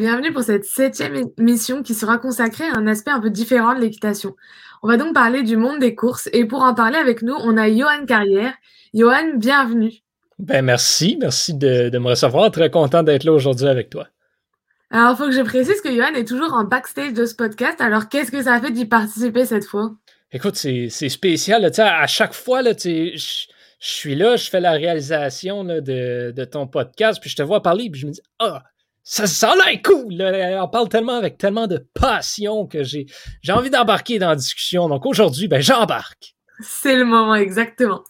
bienvenue 0.00 0.32
pour 0.32 0.42
cette 0.42 0.64
septième 0.64 1.30
émission 1.36 1.82
qui 1.82 1.92
sera 1.92 2.16
consacrée 2.16 2.64
à 2.64 2.78
un 2.78 2.86
aspect 2.86 3.10
un 3.10 3.20
peu 3.20 3.28
différent 3.28 3.74
de 3.74 3.82
l'équitation. 3.82 4.34
On 4.82 4.88
va 4.88 4.96
donc 4.96 5.12
parler 5.12 5.42
du 5.42 5.58
monde 5.58 5.78
des 5.78 5.94
courses 5.94 6.30
et 6.32 6.46
pour 6.46 6.62
en 6.62 6.72
parler 6.72 6.96
avec 6.96 7.20
nous, 7.20 7.34
on 7.34 7.58
a 7.58 7.68
Johan 7.68 8.06
Carrière. 8.08 8.54
Johan, 8.94 9.36
bienvenue. 9.36 9.92
Ben 10.38 10.64
merci, 10.64 11.18
merci 11.20 11.52
de, 11.52 11.96
me 11.98 12.08
recevoir. 12.08 12.50
Très 12.50 12.70
content 12.70 13.02
d'être 13.02 13.24
là 13.24 13.32
aujourd'hui 13.32 13.68
avec 13.68 13.90
toi. 13.90 14.06
Alors, 14.90 15.12
il 15.12 15.16
faut 15.18 15.26
que 15.26 15.32
je 15.32 15.42
précise 15.42 15.82
que 15.82 15.94
Johan 15.94 16.14
est 16.14 16.26
toujours 16.26 16.54
en 16.54 16.64
backstage 16.64 17.12
de 17.12 17.26
ce 17.26 17.34
podcast. 17.34 17.78
Alors, 17.82 18.08
qu'est-ce 18.08 18.32
que 18.32 18.42
ça 18.42 18.54
a 18.54 18.60
fait 18.60 18.70
d'y 18.70 18.86
participer 18.86 19.44
cette 19.44 19.66
fois? 19.66 19.92
Écoute, 20.32 20.56
c'est 20.56 20.88
spécial. 20.88 21.70
à 21.78 22.06
chaque 22.06 22.32
fois, 22.32 22.62
là, 22.62 22.72
je 22.74 23.46
suis 23.78 24.14
là, 24.14 24.36
je 24.36 24.48
fais 24.48 24.60
la 24.60 24.72
réalisation 24.72 25.62
de, 25.62 25.80
de, 26.34 26.44
ton 26.46 26.66
podcast, 26.66 27.20
puis 27.20 27.28
je 27.28 27.36
te 27.36 27.42
vois 27.42 27.62
parler, 27.62 27.90
puis 27.90 28.00
je 28.00 28.06
me 28.06 28.12
dis, 28.12 28.22
ah, 28.38 28.62
ça, 29.10 29.26
ça 29.26 29.56
cool. 29.84 30.22
On 30.60 30.68
parle 30.68 30.88
tellement 30.88 31.16
avec 31.16 31.36
tellement 31.36 31.66
de 31.66 31.84
passion 31.94 32.68
que 32.68 32.84
j'ai 32.84 33.06
envie 33.48 33.68
d'embarquer 33.68 34.20
dans 34.20 34.28
la 34.28 34.36
discussion. 34.36 34.88
Donc 34.88 35.04
aujourd'hui, 35.04 35.48
ben, 35.48 35.60
j'embarque. 35.60 36.36
C'est 36.60 36.94
le 36.94 37.04
moment, 37.04 37.34
exactement. 37.34 38.04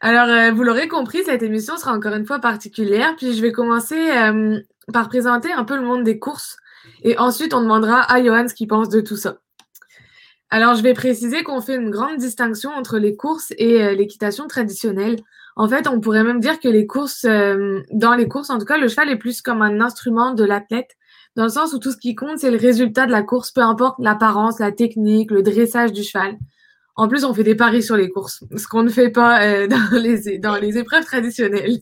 Alors, 0.00 0.28
euh, 0.28 0.50
vous 0.50 0.62
l'aurez 0.62 0.88
compris, 0.88 1.22
cette 1.22 1.42
émission 1.42 1.76
sera 1.76 1.92
encore 1.92 2.14
une 2.14 2.24
fois 2.24 2.38
particulière. 2.38 3.14
Puis 3.18 3.34
je 3.34 3.42
vais 3.42 3.52
commencer 3.52 4.10
euh, 4.10 4.58
par 4.90 5.10
présenter 5.10 5.52
un 5.52 5.64
peu 5.64 5.76
le 5.76 5.82
monde 5.82 6.02
des 6.02 6.18
courses. 6.18 6.56
Et 7.02 7.18
ensuite, 7.18 7.52
on 7.52 7.60
demandera 7.60 8.00
à 8.10 8.24
Johan 8.24 8.48
ce 8.48 8.54
qu'il 8.54 8.68
pense 8.68 8.88
de 8.88 9.02
tout 9.02 9.18
ça. 9.18 9.36
Alors, 10.48 10.76
je 10.76 10.82
vais 10.82 10.94
préciser 10.94 11.42
qu'on 11.42 11.60
fait 11.60 11.76
une 11.76 11.90
grande 11.90 12.16
distinction 12.16 12.70
entre 12.70 12.98
les 12.98 13.16
courses 13.16 13.52
et 13.58 13.82
euh, 13.82 13.92
l'équitation 13.92 14.48
traditionnelle. 14.48 15.16
En 15.56 15.68
fait, 15.68 15.86
on 15.86 16.00
pourrait 16.00 16.24
même 16.24 16.40
dire 16.40 16.60
que 16.60 16.68
les 16.68 16.86
courses, 16.86 17.24
euh, 17.24 17.80
dans 17.92 18.14
les 18.14 18.28
courses, 18.28 18.50
en 18.50 18.58
tout 18.58 18.64
cas, 18.64 18.78
le 18.78 18.88
cheval 18.88 19.10
est 19.10 19.16
plus 19.16 19.42
comme 19.42 19.62
un 19.62 19.80
instrument 19.80 20.32
de 20.32 20.44
l'athlète, 20.44 20.90
dans 21.36 21.44
le 21.44 21.50
sens 21.50 21.72
où 21.72 21.78
tout 21.78 21.92
ce 21.92 21.96
qui 21.96 22.14
compte, 22.14 22.38
c'est 22.38 22.50
le 22.50 22.58
résultat 22.58 23.06
de 23.06 23.12
la 23.12 23.22
course, 23.22 23.50
peu 23.50 23.60
importe 23.60 23.96
l'apparence, 23.98 24.58
la 24.58 24.72
technique, 24.72 25.30
le 25.30 25.42
dressage 25.42 25.92
du 25.92 26.02
cheval. 26.02 26.38
En 26.94 27.08
plus, 27.08 27.24
on 27.24 27.32
fait 27.32 27.44
des 27.44 27.54
paris 27.54 27.82
sur 27.82 27.96
les 27.96 28.10
courses, 28.10 28.44
ce 28.56 28.66
qu'on 28.66 28.82
ne 28.82 28.88
fait 28.88 29.10
pas 29.10 29.42
euh, 29.42 29.66
dans, 29.68 29.98
les, 29.98 30.38
dans 30.38 30.56
les 30.56 30.78
épreuves 30.78 31.04
traditionnelles. 31.04 31.78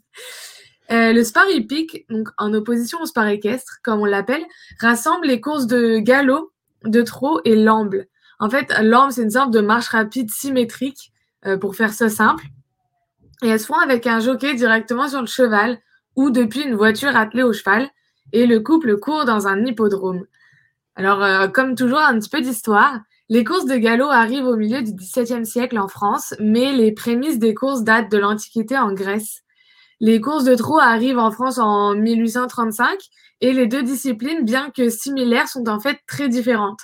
Euh, 0.91 1.12
le 1.12 1.23
sport 1.23 1.49
hippique, 1.49 2.05
donc 2.11 2.29
en 2.37 2.53
opposition 2.53 2.99
au 3.01 3.07
sport 3.07 3.27
équestre, 3.27 3.79
comme 3.84 4.01
on 4.01 4.07
l'appelle, 4.07 4.45
rassemble 4.81 5.29
les 5.29 5.41
courses 5.41 5.69
de 5.69 5.99
galop, 5.99 6.53
de 6.84 7.03
trot 7.03 7.41
et 7.45 7.55
l'amble. 7.55 8.07
En 8.41 8.51
fait, 8.51 8.73
l'amble, 8.83 9.12
c'est 9.12 9.23
une 9.23 9.31
sorte 9.31 9.53
de 9.53 9.61
marche 9.61 9.89
rapide 9.89 10.31
symétrique, 10.31 11.12
pour 11.59 11.75
faire 11.75 11.95
ça 11.95 12.11
simple 12.11 12.45
et 13.43 13.49
elles 13.49 13.61
se 13.61 13.67
font 13.67 13.79
avec 13.79 14.07
un 14.07 14.21
jockey 14.21 14.55
directement 14.55 15.09
sur 15.09 15.21
le 15.21 15.27
cheval 15.27 15.79
ou 16.17 16.31
depuis 16.31 16.63
une 16.63 16.75
voiture 16.75 17.17
attelée 17.17 17.43
au 17.43 17.53
cheval 17.53 17.89
et 18.33 18.47
le 18.47 18.61
couple 18.61 18.99
court 18.99 19.25
dans 19.25 19.47
un 19.47 19.65
hippodrome. 19.65 20.25
Alors, 20.97 21.23
euh, 21.23 21.49
comme 21.49 21.75
toujours, 21.75 22.01
un 22.01 22.19
petit 22.19 22.29
peu 22.29 22.41
d'histoire. 22.41 23.01
Les 23.29 23.45
courses 23.45 23.67
de 23.67 23.77
galop 23.77 24.11
arrivent 24.11 24.47
au 24.47 24.57
milieu 24.57 24.83
du 24.83 24.93
XVIIe 24.93 25.47
siècle 25.47 25.79
en 25.79 25.87
France, 25.87 26.35
mais 26.41 26.73
les 26.73 26.93
prémices 26.93 27.39
des 27.39 27.55
courses 27.55 27.85
datent 27.85 28.11
de 28.11 28.19
l'Antiquité 28.19 28.77
en 28.77 28.93
Grèce. 28.93 29.43
Les 30.00 30.21
courses 30.21 30.45
de 30.45 30.55
trot 30.56 30.81
arrivent 30.81 31.19
en 31.19 31.31
France 31.31 31.59
en 31.59 31.95
1835 31.95 32.99
et 33.41 33.53
les 33.53 33.67
deux 33.67 33.83
disciplines, 33.83 34.45
bien 34.45 34.71
que 34.77 34.91
similaires, 34.91 35.49
sont 35.49 35.69
en 35.69 35.79
fait 35.79 35.99
très 36.09 36.29
différentes. 36.29 36.81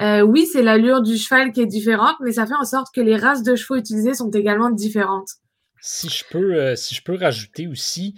Euh, 0.00 0.20
oui, 0.20 0.46
c'est 0.46 0.62
l'allure 0.62 1.00
du 1.00 1.16
cheval 1.16 1.52
qui 1.52 1.62
est 1.62 1.66
différente, 1.66 2.16
mais 2.20 2.32
ça 2.32 2.46
fait 2.46 2.54
en 2.54 2.64
sorte 2.64 2.88
que 2.94 3.00
les 3.00 3.16
races 3.16 3.42
de 3.42 3.56
chevaux 3.56 3.76
utilisées 3.76 4.14
sont 4.14 4.30
également 4.30 4.70
différentes. 4.70 5.30
Si 5.80 6.08
je 6.08 6.24
peux, 6.30 6.54
euh, 6.54 6.76
si 6.76 6.94
je 6.94 7.02
peux 7.02 7.16
rajouter 7.16 7.66
aussi, 7.66 8.14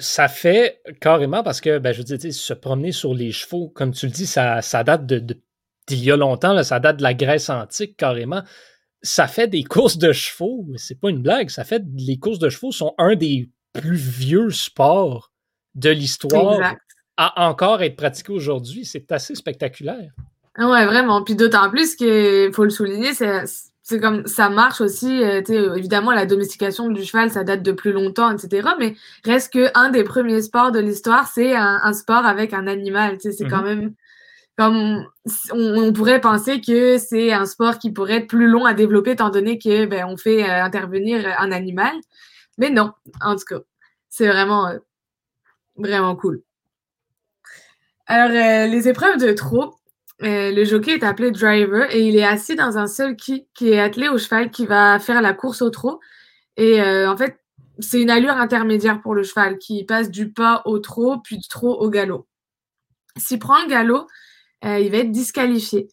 ça 0.00 0.28
fait 0.28 0.80
carrément 1.00 1.42
parce 1.42 1.60
que, 1.60 1.78
ben, 1.78 1.92
je 1.92 1.98
veux 1.98 2.16
dire, 2.16 2.34
se 2.34 2.54
promener 2.54 2.92
sur 2.92 3.14
les 3.14 3.32
chevaux, 3.32 3.68
comme 3.68 3.92
tu 3.92 4.06
le 4.06 4.12
dis, 4.12 4.26
ça, 4.26 4.62
ça 4.62 4.84
date 4.84 5.06
de, 5.06 5.18
d'il 5.86 6.04
y 6.04 6.10
a 6.10 6.16
longtemps, 6.16 6.52
là, 6.52 6.64
ça 6.64 6.80
date 6.80 6.98
de 6.98 7.02
la 7.02 7.14
Grèce 7.14 7.50
antique 7.50 7.96
carrément. 7.96 8.42
Ça 9.02 9.28
fait 9.28 9.48
des 9.48 9.62
courses 9.62 9.98
de 9.98 10.12
chevaux, 10.12 10.66
c'est 10.76 10.98
pas 10.98 11.10
une 11.10 11.22
blague, 11.22 11.50
ça 11.50 11.64
fait 11.64 11.82
les 11.96 12.18
courses 12.18 12.38
de 12.38 12.48
chevaux 12.48 12.72
sont 12.72 12.94
un 12.98 13.14
des 13.14 13.48
plus 13.72 13.96
vieux 13.96 14.50
sports 14.50 15.32
de 15.74 15.90
l'histoire 15.90 16.74
à 17.16 17.48
encore 17.48 17.82
être 17.82 17.96
pratiqué 17.96 18.32
aujourd'hui. 18.32 18.84
C'est 18.84 19.10
assez 19.12 19.34
spectaculaire. 19.34 20.12
Ouais, 20.58 20.86
vraiment. 20.86 21.22
Puis 21.22 21.34
d'autant 21.34 21.70
plus 21.70 21.94
qu'il 21.94 22.50
faut 22.52 22.64
le 22.64 22.70
souligner, 22.70 23.12
c'est 23.14 23.44
c'est 23.88 24.00
comme 24.00 24.26
ça 24.26 24.48
marche 24.48 24.80
aussi. 24.80 25.22
Euh, 25.22 25.40
évidemment, 25.76 26.10
la 26.10 26.26
domestication 26.26 26.88
du 26.88 27.04
cheval, 27.04 27.30
ça 27.30 27.44
date 27.44 27.62
de 27.62 27.70
plus 27.70 27.92
longtemps, 27.92 28.32
etc. 28.36 28.70
Mais 28.80 28.96
reste 29.24 29.52
que 29.52 29.70
un 29.78 29.90
des 29.90 30.02
premiers 30.02 30.42
sports 30.42 30.72
de 30.72 30.80
l'histoire, 30.80 31.28
c'est 31.28 31.54
un, 31.54 31.92
sport 31.92 32.26
avec 32.26 32.52
un 32.52 32.66
animal. 32.66 33.16
C'est 33.20 33.48
quand 33.48 33.62
mm-hmm. 33.62 33.64
même 33.64 33.94
comme 34.58 35.06
on, 35.52 35.92
pourrait 35.92 36.20
penser 36.20 36.60
que 36.60 36.98
c'est 36.98 37.32
un 37.32 37.46
sport 37.46 37.78
qui 37.78 37.92
pourrait 37.92 38.16
être 38.16 38.26
plus 38.26 38.48
long 38.48 38.64
à 38.64 38.74
développer 38.74 39.12
étant 39.12 39.30
donné 39.30 39.56
que 39.56 39.86
ben, 39.86 40.04
on 40.08 40.16
fait 40.16 40.42
euh, 40.42 40.64
intervenir 40.64 41.24
un 41.38 41.52
animal. 41.52 41.94
Mais 42.58 42.70
non, 42.70 42.92
en 43.20 43.36
tout 43.36 43.44
cas, 43.44 43.60
c'est 44.08 44.26
vraiment 44.26 44.66
euh, 44.66 44.78
vraiment 45.76 46.16
cool. 46.16 46.42
Alors 48.08 48.30
les 48.30 48.88
épreuves 48.88 49.18
de 49.18 49.32
trot, 49.32 49.75
euh, 50.22 50.50
le 50.50 50.64
jockey 50.64 50.92
est 50.92 51.04
appelé 51.04 51.30
driver 51.30 51.94
et 51.94 52.00
il 52.08 52.16
est 52.16 52.24
assis 52.24 52.56
dans 52.56 52.78
un 52.78 52.86
seul 52.86 53.16
qui 53.16 53.46
qui 53.54 53.70
est 53.70 53.80
attelé 53.80 54.08
au 54.08 54.16
cheval 54.16 54.50
qui 54.50 54.64
va 54.64 54.98
faire 54.98 55.20
la 55.20 55.34
course 55.34 55.60
au 55.60 55.70
trot. 55.70 56.00
Et 56.56 56.80
euh, 56.80 57.10
en 57.10 57.16
fait, 57.16 57.38
c'est 57.80 58.00
une 58.00 58.10
allure 58.10 58.32
intermédiaire 58.32 59.02
pour 59.02 59.14
le 59.14 59.22
cheval 59.22 59.58
qui 59.58 59.84
passe 59.84 60.10
du 60.10 60.32
pas 60.32 60.62
au 60.64 60.78
trot 60.78 61.18
puis 61.22 61.36
du 61.36 61.48
trot 61.48 61.74
au 61.74 61.90
galop. 61.90 62.26
S'il 63.18 63.38
prend 63.38 63.60
le 63.62 63.68
galop, 63.68 64.06
euh, 64.64 64.78
il 64.78 64.90
va 64.90 64.98
être 64.98 65.12
disqualifié. 65.12 65.88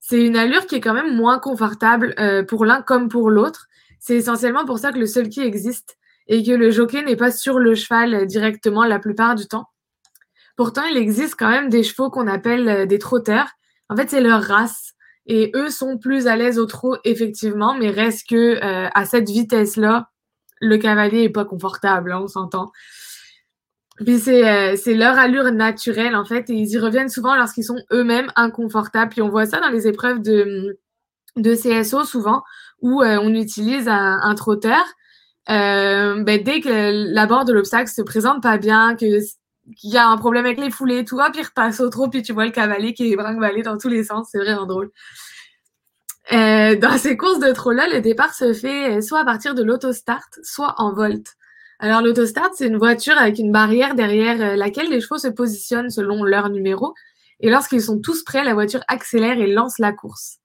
C'est 0.00 0.24
une 0.24 0.36
allure 0.36 0.66
qui 0.66 0.76
est 0.76 0.80
quand 0.80 0.94
même 0.94 1.14
moins 1.14 1.38
confortable 1.38 2.14
pour 2.48 2.64
l'un 2.64 2.80
comme 2.80 3.10
pour 3.10 3.28
l'autre. 3.28 3.66
C'est 4.00 4.16
essentiellement 4.16 4.64
pour 4.64 4.78
ça 4.78 4.92
que 4.92 4.98
le 4.98 5.06
seul 5.06 5.28
qui 5.28 5.40
existe 5.40 5.98
et 6.28 6.42
que 6.42 6.52
le 6.52 6.70
jockey 6.70 7.02
n'est 7.02 7.16
pas 7.16 7.30
sur 7.30 7.58
le 7.58 7.74
cheval 7.74 8.26
directement 8.26 8.84
la 8.84 8.98
plupart 8.98 9.34
du 9.34 9.46
temps. 9.46 9.66
Pourtant, 10.56 10.84
il 10.90 10.96
existe 10.96 11.36
quand 11.38 11.50
même 11.50 11.68
des 11.68 11.82
chevaux 11.82 12.08
qu'on 12.08 12.26
appelle 12.26 12.86
des 12.86 12.98
trotteurs 12.98 13.48
en 13.88 13.96
fait, 13.96 14.10
c'est 14.10 14.20
leur 14.20 14.42
race. 14.42 14.94
Et 15.26 15.52
eux 15.54 15.68
sont 15.70 15.98
plus 15.98 16.26
à 16.26 16.36
l'aise 16.36 16.58
au 16.58 16.66
trot, 16.66 16.96
effectivement, 17.04 17.74
mais 17.74 17.90
reste 17.90 18.28
que 18.28 18.56
euh, 18.64 18.88
à 18.94 19.04
cette 19.04 19.28
vitesse-là, 19.28 20.08
le 20.60 20.78
cavalier 20.78 21.24
est 21.24 21.28
pas 21.30 21.44
confortable, 21.44 22.12
hein, 22.12 22.20
on 22.22 22.28
s'entend. 22.28 22.72
Puis 24.04 24.18
c'est, 24.18 24.48
euh, 24.48 24.76
c'est 24.76 24.94
leur 24.94 25.18
allure 25.18 25.52
naturelle, 25.52 26.16
en 26.16 26.24
fait, 26.24 26.48
et 26.48 26.54
ils 26.54 26.70
y 26.70 26.78
reviennent 26.78 27.10
souvent 27.10 27.36
lorsqu'ils 27.36 27.64
sont 27.64 27.80
eux-mêmes 27.92 28.32
inconfortables. 28.36 29.10
Puis 29.10 29.22
on 29.22 29.28
voit 29.28 29.44
ça 29.44 29.60
dans 29.60 29.68
les 29.68 29.86
épreuves 29.86 30.22
de, 30.22 30.78
de 31.36 31.54
CSO, 31.54 32.04
souvent, 32.04 32.42
où 32.80 33.02
euh, 33.02 33.18
on 33.20 33.34
utilise 33.34 33.86
un, 33.86 34.20
un 34.22 34.34
trotteur. 34.34 34.82
ben, 35.46 36.24
dès 36.24 36.60
que 36.60 37.12
la 37.12 37.26
barre 37.26 37.44
de 37.44 37.52
l'obstacle 37.52 37.90
se 37.90 38.02
présente 38.02 38.42
pas 38.42 38.56
bien, 38.56 38.96
que 38.96 39.20
qu'il 39.76 39.90
y 39.90 39.96
a 39.96 40.06
un 40.06 40.16
problème 40.16 40.46
avec 40.46 40.58
les 40.58 40.70
foulées, 40.70 41.04
tout, 41.04 41.18
hop, 41.18 41.32
il 41.34 41.44
repasse 41.44 41.80
au 41.80 41.88
trot, 41.88 42.08
puis 42.08 42.22
tu 42.22 42.32
vois 42.32 42.44
le 42.44 42.50
cavalier 42.50 42.94
qui 42.94 43.12
est 43.12 43.16
brinque 43.16 43.40
dans 43.64 43.78
tous 43.78 43.88
les 43.88 44.04
sens. 44.04 44.28
C'est 44.30 44.38
vraiment 44.38 44.66
drôle. 44.66 44.90
Euh, 46.32 46.76
dans 46.76 46.98
ces 46.98 47.16
courses 47.16 47.38
de 47.38 47.52
trot-là, 47.52 47.88
le 47.88 48.00
départ 48.00 48.34
se 48.34 48.52
fait 48.52 49.00
soit 49.00 49.20
à 49.20 49.24
partir 49.24 49.54
de 49.54 49.62
l'autostart, 49.62 50.28
soit 50.42 50.74
en 50.78 50.92
volte. 50.92 51.36
Alors 51.80 52.02
l'autostart, 52.02 52.50
c'est 52.54 52.66
une 52.66 52.76
voiture 52.76 53.16
avec 53.16 53.38
une 53.38 53.52
barrière 53.52 53.94
derrière 53.94 54.40
euh, 54.40 54.56
laquelle 54.56 54.90
les 54.90 55.00
chevaux 55.00 55.18
se 55.18 55.28
positionnent 55.28 55.90
selon 55.90 56.24
leur 56.24 56.50
numéro. 56.50 56.94
Et 57.40 57.50
lorsqu'ils 57.50 57.82
sont 57.82 58.00
tous 58.00 58.24
prêts, 58.24 58.44
la 58.44 58.54
voiture 58.54 58.80
accélère 58.88 59.38
et 59.38 59.46
lance 59.46 59.78
la 59.78 59.92
course. 59.92 60.38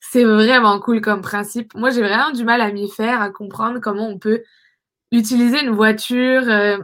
C'est 0.00 0.24
vraiment 0.24 0.80
cool 0.80 1.02
comme 1.02 1.20
principe. 1.20 1.74
Moi, 1.74 1.90
j'ai 1.90 2.00
vraiment 2.00 2.30
du 2.30 2.42
mal 2.44 2.62
à 2.62 2.72
m'y 2.72 2.90
faire, 2.90 3.20
à 3.20 3.30
comprendre 3.30 3.80
comment 3.80 4.08
on 4.08 4.18
peut 4.18 4.42
utiliser 5.12 5.62
une 5.62 5.74
voiture, 5.74 6.42
euh, 6.48 6.78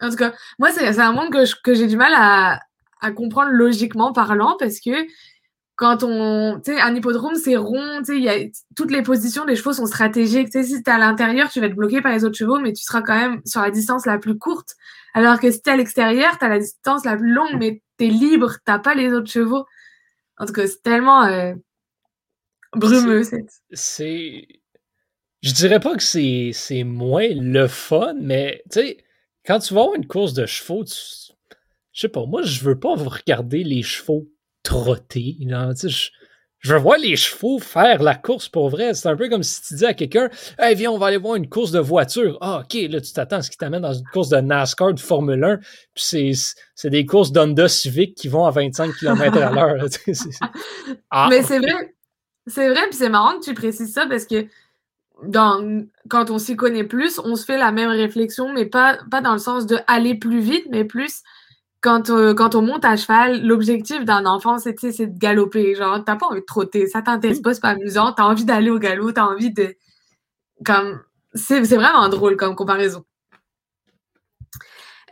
en 0.00 0.10
tout 0.10 0.16
cas, 0.16 0.34
moi, 0.58 0.70
c'est 0.72 0.98
un 0.98 1.12
monde 1.12 1.30
que, 1.30 1.62
que 1.62 1.74
j'ai 1.74 1.86
du 1.86 1.96
mal 1.96 2.12
à, 2.14 2.60
à, 3.00 3.10
comprendre 3.12 3.50
logiquement 3.52 4.12
parlant 4.12 4.56
parce 4.58 4.80
que 4.80 5.06
quand 5.74 6.02
on. 6.02 6.60
Tu 6.64 6.72
sais, 6.72 6.80
un 6.80 6.94
hippodrome, 6.94 7.36
c'est 7.36 7.56
rond, 7.56 7.98
tu 7.98 8.04
sais, 8.04 8.20
y 8.20 8.28
a, 8.28 8.34
toutes 8.74 8.90
les 8.90 9.02
positions 9.02 9.44
des 9.44 9.56
chevaux 9.56 9.72
sont 9.72 9.86
stratégiques. 9.86 10.50
Tu 10.50 10.62
sais, 10.62 10.64
si 10.64 10.82
tu 10.82 10.90
à 10.90 10.98
l'intérieur, 10.98 11.50
tu 11.50 11.60
vas 11.60 11.66
être 11.66 11.76
bloqué 11.76 12.00
par 12.00 12.12
les 12.12 12.24
autres 12.24 12.36
chevaux, 12.36 12.58
mais 12.58 12.72
tu 12.72 12.82
seras 12.82 13.02
quand 13.02 13.16
même 13.16 13.40
sur 13.44 13.60
la 13.60 13.70
distance 13.70 14.06
la 14.06 14.18
plus 14.18 14.38
courte. 14.38 14.74
Alors 15.14 15.40
que 15.40 15.50
si 15.50 15.62
tu 15.62 15.70
à 15.70 15.76
l'extérieur, 15.76 16.38
tu 16.38 16.44
as 16.44 16.48
la 16.48 16.58
distance 16.58 17.04
la 17.04 17.16
plus 17.16 17.32
longue, 17.32 17.56
mais 17.58 17.82
tu 17.98 18.06
es 18.06 18.08
libre, 18.08 18.56
tu 18.66 18.82
pas 18.82 18.94
les 18.94 19.12
autres 19.12 19.30
chevaux. 19.30 19.64
En 20.38 20.44
tout 20.44 20.52
cas, 20.52 20.66
c'est 20.66 20.82
tellement 20.82 21.24
euh, 21.24 21.54
brumeux. 22.74 23.22
C'est. 23.72 24.46
Je 25.42 25.52
dirais 25.52 25.80
pas 25.80 25.94
que 25.94 26.02
c'est 26.02 26.84
moins 26.84 27.28
le 27.30 27.66
fun, 27.66 28.14
mais 28.20 28.62
tu 28.70 28.80
sais 28.80 29.05
quand 29.46 29.58
tu 29.60 29.74
vas 29.74 29.82
avoir 29.82 29.96
une 29.96 30.06
course 30.06 30.32
de 30.32 30.46
chevaux, 30.46 30.84
tu... 30.84 30.94
je 31.92 32.00
sais 32.00 32.08
pas, 32.08 32.26
moi, 32.26 32.42
je 32.42 32.64
veux 32.64 32.78
pas 32.78 32.94
regarder 32.94 33.62
les 33.62 33.82
chevaux 33.82 34.26
trotter. 34.62 35.36
je, 35.40 36.08
je 36.58 36.72
veux 36.72 36.80
voir 36.80 36.98
les 36.98 37.14
chevaux 37.14 37.60
faire 37.60 38.02
la 38.02 38.16
course 38.16 38.48
pour 38.48 38.68
vrai. 38.68 38.94
C'est 38.94 39.08
un 39.08 39.16
peu 39.16 39.28
comme 39.28 39.44
si 39.44 39.62
tu 39.62 39.74
dis 39.74 39.86
à 39.86 39.94
quelqu'un 39.94 40.28
Hey, 40.58 40.74
viens, 40.74 40.90
on 40.90 40.98
va 40.98 41.06
aller 41.06 41.16
voir 41.16 41.36
une 41.36 41.48
course 41.48 41.70
de 41.70 41.78
voiture. 41.78 42.36
Ah, 42.40 42.62
OK, 42.64 42.74
là, 42.90 43.00
tu 43.00 43.12
t'attends 43.12 43.36
à 43.36 43.42
ce 43.42 43.50
qui 43.50 43.56
t'amène 43.56 43.82
dans 43.82 43.92
une 43.92 44.06
course 44.06 44.28
de 44.30 44.38
NASCAR, 44.38 44.92
de 44.92 45.00
Formule 45.00 45.42
1. 45.42 45.58
Puis 45.94 46.44
c'est 46.74 46.90
des 46.90 47.06
courses 47.06 47.30
d'Honda 47.30 47.68
Civic 47.68 48.16
qui 48.16 48.28
vont 48.28 48.44
à 48.44 48.50
25 48.50 48.92
km 48.96 49.38
à 49.38 49.52
l'heure. 49.52 49.86
ah, 51.10 51.28
Mais 51.30 51.42
c'est 51.42 51.58
vrai. 51.58 51.94
C'est 52.48 52.68
vrai, 52.68 52.82
puis 52.88 52.96
c'est 52.96 53.08
marrant 53.08 53.40
que 53.40 53.44
tu 53.44 53.54
précises 53.54 53.92
ça 53.92 54.06
parce 54.06 54.24
que 54.24 54.46
quand 56.08 56.30
on 56.30 56.38
s'y 56.38 56.56
connaît 56.56 56.84
plus, 56.84 57.20
on 57.24 57.36
se 57.36 57.44
fait 57.44 57.58
la 57.58 57.72
même 57.72 57.90
réflexion, 57.90 58.52
mais 58.52 58.66
pas, 58.66 58.98
pas 59.10 59.20
dans 59.20 59.32
le 59.32 59.38
sens 59.38 59.66
de 59.66 59.78
aller 59.86 60.14
plus 60.14 60.40
vite, 60.40 60.66
mais 60.70 60.84
plus 60.84 61.22
quand, 61.80 62.10
euh, 62.10 62.34
quand 62.34 62.56
on 62.56 62.62
monte 62.62 62.84
à 62.84 62.96
cheval, 62.96 63.46
l'objectif 63.46 64.04
d'un 64.04 64.26
enfant, 64.26 64.58
c'est 64.58 64.72
de 64.72 65.18
galoper. 65.18 65.74
Genre, 65.76 66.02
t'as 66.04 66.16
pas 66.16 66.26
envie 66.26 66.40
de 66.40 66.44
trotter, 66.44 66.86
ça 66.88 67.00
t'intéresse 67.00 67.40
pas, 67.40 67.54
c'est 67.54 67.60
pas 67.60 67.70
amusant, 67.70 68.12
t'as 68.12 68.24
envie 68.24 68.44
d'aller 68.44 68.70
au 68.70 68.78
galop, 68.78 69.12
t'as 69.12 69.24
envie 69.24 69.52
de. 69.52 69.76
Comme. 70.64 71.00
C'est 71.34 71.60
vraiment 71.60 72.08
drôle 72.08 72.36
comme 72.36 72.56
comparaison. 72.56 73.04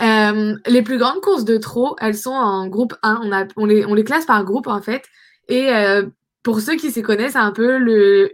Euh, 0.03 0.57
les 0.67 0.83
plus 0.83 0.99
grandes 0.99 1.21
courses 1.21 1.45
de 1.45 1.59
trot, 1.59 1.95
elles 2.01 2.17
sont 2.17 2.33
en 2.33 2.67
groupe 2.67 2.95
1. 3.03 3.21
On, 3.23 3.33
a, 3.33 3.45
on, 3.57 3.67
les, 3.67 3.85
on 3.85 3.95
les 3.95 4.05
classe 4.05 4.27
par 4.27 4.43
groupe, 4.45 4.67
en 4.67 4.81
fait. 4.83 5.05
Et 5.49 5.73
euh, 5.73 6.07
pour 6.45 6.61
ceux 6.61 6.77
qui 6.77 6.93
s'y 6.93 7.03
connaissent 7.03 7.35
un 7.35 7.51
peu, 7.51 7.81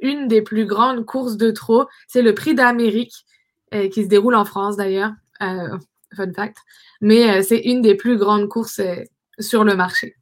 une 0.03 0.29
des 0.29 0.43
plus 0.43 0.67
grandes 0.67 1.07
courses 1.07 1.39
de 1.39 1.51
trot, 1.51 1.87
c'est 2.09 2.23
le 2.23 2.35
Prix 2.35 2.55
d'Amérique, 2.55 3.25
qui 3.73 4.05
se 4.05 4.09
déroule 4.09 4.35
en 4.35 4.45
France 4.45 4.77
d'ailleurs. 4.77 5.13
fun 5.41 6.33
fact 6.35 6.57
mais 7.01 7.31
euh, 7.31 7.43
c'est 7.43 7.59
une 7.59 7.83
des 7.83 7.95
plus 7.95 8.17
grandes 8.17 8.49
courses 8.49 8.81
euh, 8.81 9.03
sur 9.39 9.65
le 9.65 9.75
marché. 9.75 10.17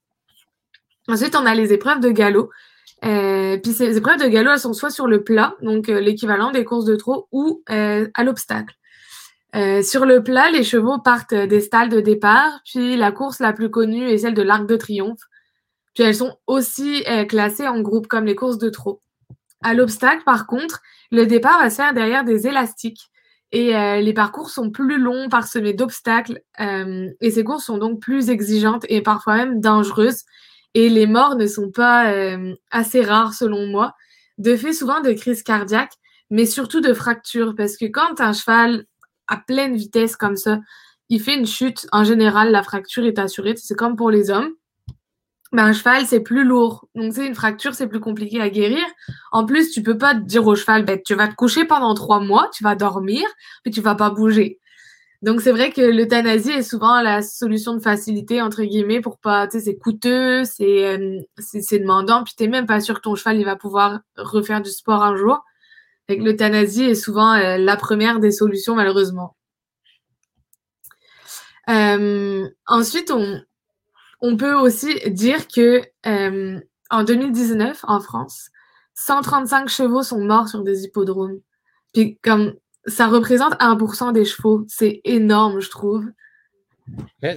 Ensuite, 1.09 1.35
on 1.37 1.47
a 1.47 1.55
les 1.55 1.73
épreuves 1.73 2.01
de 2.01 2.11
galop. 2.11 2.51
Euh, 3.05 3.57
puis 3.59 3.73
ces 3.73 3.97
épreuves 3.97 4.21
de 4.21 4.29
galop, 4.29 4.53
elles 4.53 4.61
sont 4.61 4.73
soit 4.73 4.91
sur 4.91 5.07
le 5.07 5.23
plat, 5.23 5.55
donc 5.63 5.89
l'équivalent 5.89 6.51
des 6.51 6.65
courses 6.65 6.85
de 6.85 6.97
trot, 6.97 7.29
ou 7.33 7.63
à 7.69 8.25
l'obstacle. 8.25 8.75
sur 9.83 10.05
le 10.05 10.23
plat, 10.23 10.51
les 10.51 10.65
chevaux 10.65 10.99
partent 10.99 11.35
des 11.35 11.61
stalles 11.61 11.89
de 11.89 12.01
départ, 12.01 12.61
puis 12.65 12.97
la 12.97 13.13
course 13.13 13.39
la 13.39 13.53
plus 13.53 13.71
connue 13.71 14.09
est 14.09 14.19
celle 14.19 14.35
de 14.35 14.43
l'Arc 14.43 14.67
de 14.67 14.77
Triomphe. 14.77 15.23
Puis 15.99 16.07
elles 16.07 16.15
sont 16.15 16.39
aussi 16.47 17.03
classées 17.29 17.67
en 17.67 17.81
groupe 17.81 18.07
comme 18.07 18.25
les 18.25 18.37
courses 18.37 18.59
de 18.59 18.71
trot. 18.71 19.03
À 19.65 19.75
l'obstacle, 19.75 20.23
par 20.25 20.47
contre, 20.47 20.81
le 21.11 21.27
départ 21.27 21.59
va 21.59 21.71
se 21.71 21.75
faire 21.75 21.93
derrière 21.93 22.23
des 22.23 22.47
élastiques. 22.47 23.11
Et 23.51 23.75
euh, 23.75 24.01
les 24.01 24.13
parcours 24.13 24.49
sont 24.49 24.71
plus 24.71 25.01
longs, 25.01 25.29
parsemés 25.29 25.73
d'obstacles, 25.73 26.41
euh, 26.61 27.09
et 27.21 27.33
ces 27.33 27.43
courses 27.43 27.65
sont 27.65 27.79
donc 27.79 27.99
plus 28.01 28.31
exigeantes 28.31 28.85
et 28.89 29.03
parfois 29.03 29.39
même 29.39 29.61
dangereuses. 29.61 30.23
Et 30.75 30.89
les 30.89 31.09
morts 31.09 31.35
ne 31.35 31.49
sont 31.49 31.73
pas 31.73 32.13
euh, 32.13 32.55
assez 32.71 33.03
rares 33.03 33.35
selon 33.35 33.67
moi. 33.67 33.97
De 34.37 34.55
fait, 34.55 34.73
souvent 34.73 35.01
de 35.01 35.11
crises 35.11 35.43
cardiaques, 35.43 35.95
mais 36.31 36.47
surtout 36.47 36.81
de 36.81 36.95
fractures, 36.95 37.57
parce 37.57 37.77
que 37.77 37.87
quand 37.87 38.21
un 38.21 38.33
cheval 38.33 38.85
à 39.27 39.37
pleine 39.37 39.75
vitesse 39.75 40.15
comme 40.15 40.37
ça, 40.37 40.61
il 41.09 41.21
fait 41.21 41.35
une 41.35 41.47
chute, 41.47 41.89
en 41.91 42.05
général, 42.05 42.53
la 42.53 42.63
fracture 42.63 43.05
est 43.05 43.19
assurée. 43.19 43.55
C'est 43.57 43.75
comme 43.75 43.97
pour 43.97 44.13
les 44.13 44.31
hommes 44.31 44.53
un 45.53 45.73
cheval, 45.73 46.07
c'est 46.07 46.21
plus 46.21 46.45
lourd. 46.45 46.87
Donc, 46.95 47.13
c'est 47.15 47.27
une 47.27 47.35
fracture, 47.35 47.75
c'est 47.75 47.89
plus 47.89 48.01
compliqué 48.01 48.41
à 48.41 48.51
guérir. 48.51 48.85
En 49.33 49.47
plus, 49.47 49.71
tu 49.71 49.83
peux 49.83 49.97
pas 49.97 50.15
te 50.15 50.21
dire 50.21 50.47
au 50.47 50.55
cheval, 50.55 50.85
ben, 50.85 51.01
tu 51.05 51.15
vas 51.15 51.29
te 51.29 51.35
coucher 51.35 51.65
pendant 51.65 51.95
trois 51.95 52.21
mois, 52.21 52.51
tu 52.53 52.65
vas 52.65 52.75
dormir, 52.75 53.27
puis 53.63 53.73
tu 53.73 53.81
vas 53.81 53.95
pas 53.95 54.11
bouger. 54.11 54.59
Donc, 55.23 55.41
c'est 55.41 55.51
vrai 55.51 55.73
que 55.73 55.81
l'euthanasie 55.81 56.51
est 56.51 56.63
souvent 56.63 57.01
la 57.01 57.23
solution 57.23 57.75
de 57.75 57.81
facilité, 57.81 58.41
entre 58.41 58.63
guillemets, 58.63 59.01
pour 59.01 59.19
pas, 59.19 59.49
tu 59.49 59.59
sais, 59.59 59.65
c'est 59.65 59.77
coûteux, 59.77 60.45
c'est, 60.45 60.87
euh, 60.87 61.21
c'est, 61.39 61.79
demandant, 61.81 62.23
puis 62.23 62.35
t'es 62.37 62.47
même 62.47 62.67
pas 62.67 62.81
sûr 62.81 62.95
que 62.97 63.01
ton 63.01 63.17
cheval, 63.17 63.39
il 63.39 63.45
va 63.45 63.57
pouvoir 63.57 64.01
refaire 64.17 64.63
du 64.63 64.71
sport 64.71 65.03
un 65.03 65.17
jour. 65.17 65.43
Fait 66.09 66.17
l'euthanasie 66.17 66.85
est 66.85 66.95
souvent 66.95 67.35
euh, 67.35 67.59
la 67.59 67.77
première 67.77 68.21
des 68.21 68.31
solutions, 68.31 68.77
malheureusement. 68.77 69.37
Euh, 71.69 72.49
ensuite, 72.67 73.11
on, 73.11 73.43
on 74.21 74.37
peut 74.37 74.55
aussi 74.55 74.95
dire 75.11 75.47
que 75.49 75.83
euh, 76.07 76.61
en 76.91 77.05
2019, 77.05 77.85
en 77.87 78.01
France, 78.01 78.51
135 78.95 79.69
chevaux 79.69 80.03
sont 80.03 80.21
morts 80.21 80.49
sur 80.49 80.63
des 80.63 80.85
hippodromes. 80.85 81.41
Puis 81.93 82.19
comme 82.23 82.55
ça 82.87 83.07
représente 83.07 83.55
1% 83.55 84.13
des 84.13 84.25
chevaux, 84.25 84.65
c'est 84.69 85.01
énorme, 85.05 85.61
je 85.61 85.71
trouve. 85.71 86.05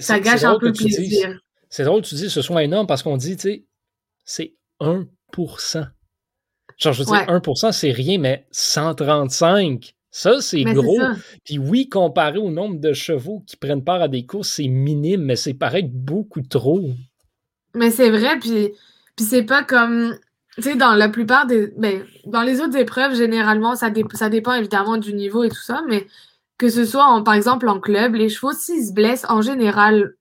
ça 0.00 0.20
gâche 0.20 0.44
un 0.44 0.58
peu 0.58 0.68
le 0.68 0.72
plaisir. 0.72 1.40
C'est 1.68 1.84
drôle 1.84 2.02
que 2.02 2.08
tu 2.08 2.14
dis 2.16 2.24
que 2.24 2.28
ce 2.28 2.42
soit 2.42 2.64
énorme 2.64 2.86
parce 2.86 3.02
qu'on 3.02 3.16
dit, 3.16 3.36
tu 3.36 3.42
sais, 3.42 3.64
c'est 4.24 4.54
1%. 4.80 5.06
Genre, 6.78 6.92
je 6.92 6.98
veux 6.98 7.04
dire, 7.04 7.26
1%, 7.26 7.72
c'est 7.72 7.92
rien, 7.92 8.18
mais 8.18 8.46
135, 8.50 9.94
ça, 10.14 10.42
c'est 10.42 10.62
gros. 10.62 11.00
Puis 11.44 11.58
oui, 11.58 11.88
comparé 11.88 12.36
au 12.36 12.50
nombre 12.50 12.78
de 12.78 12.92
chevaux 12.92 13.42
qui 13.46 13.56
prennent 13.56 13.82
part 13.82 14.02
à 14.02 14.08
des 14.08 14.26
courses, 14.26 14.52
c'est 14.52 14.68
minime, 14.68 15.22
mais 15.22 15.36
c'est 15.36 15.54
pareil 15.54 15.88
beaucoup 15.90 16.42
trop. 16.42 16.84
Mais 17.74 17.90
c'est 17.90 18.10
vrai, 18.10 18.38
puis, 18.38 18.72
puis 19.16 19.24
c'est 19.24 19.42
pas 19.42 19.64
comme. 19.64 20.16
Tu 20.56 20.64
sais, 20.64 20.76
dans 20.76 20.94
la 20.94 21.08
plupart 21.08 21.46
des. 21.46 21.72
Ben, 21.78 22.04
dans 22.26 22.42
les 22.42 22.60
autres 22.60 22.76
épreuves, 22.76 23.16
généralement, 23.16 23.74
ça, 23.74 23.90
ça 24.12 24.28
dépend 24.28 24.52
évidemment 24.52 24.98
du 24.98 25.14
niveau 25.14 25.44
et 25.44 25.48
tout 25.48 25.62
ça, 25.62 25.82
mais 25.88 26.06
que 26.58 26.68
ce 26.68 26.84
soit, 26.84 27.06
en, 27.06 27.22
par 27.22 27.32
exemple, 27.32 27.66
en 27.66 27.80
club, 27.80 28.14
les 28.14 28.28
chevaux, 28.28 28.52
s'ils 28.52 28.88
se 28.88 28.92
blessent, 28.92 29.26
en 29.30 29.40
général, 29.40 30.12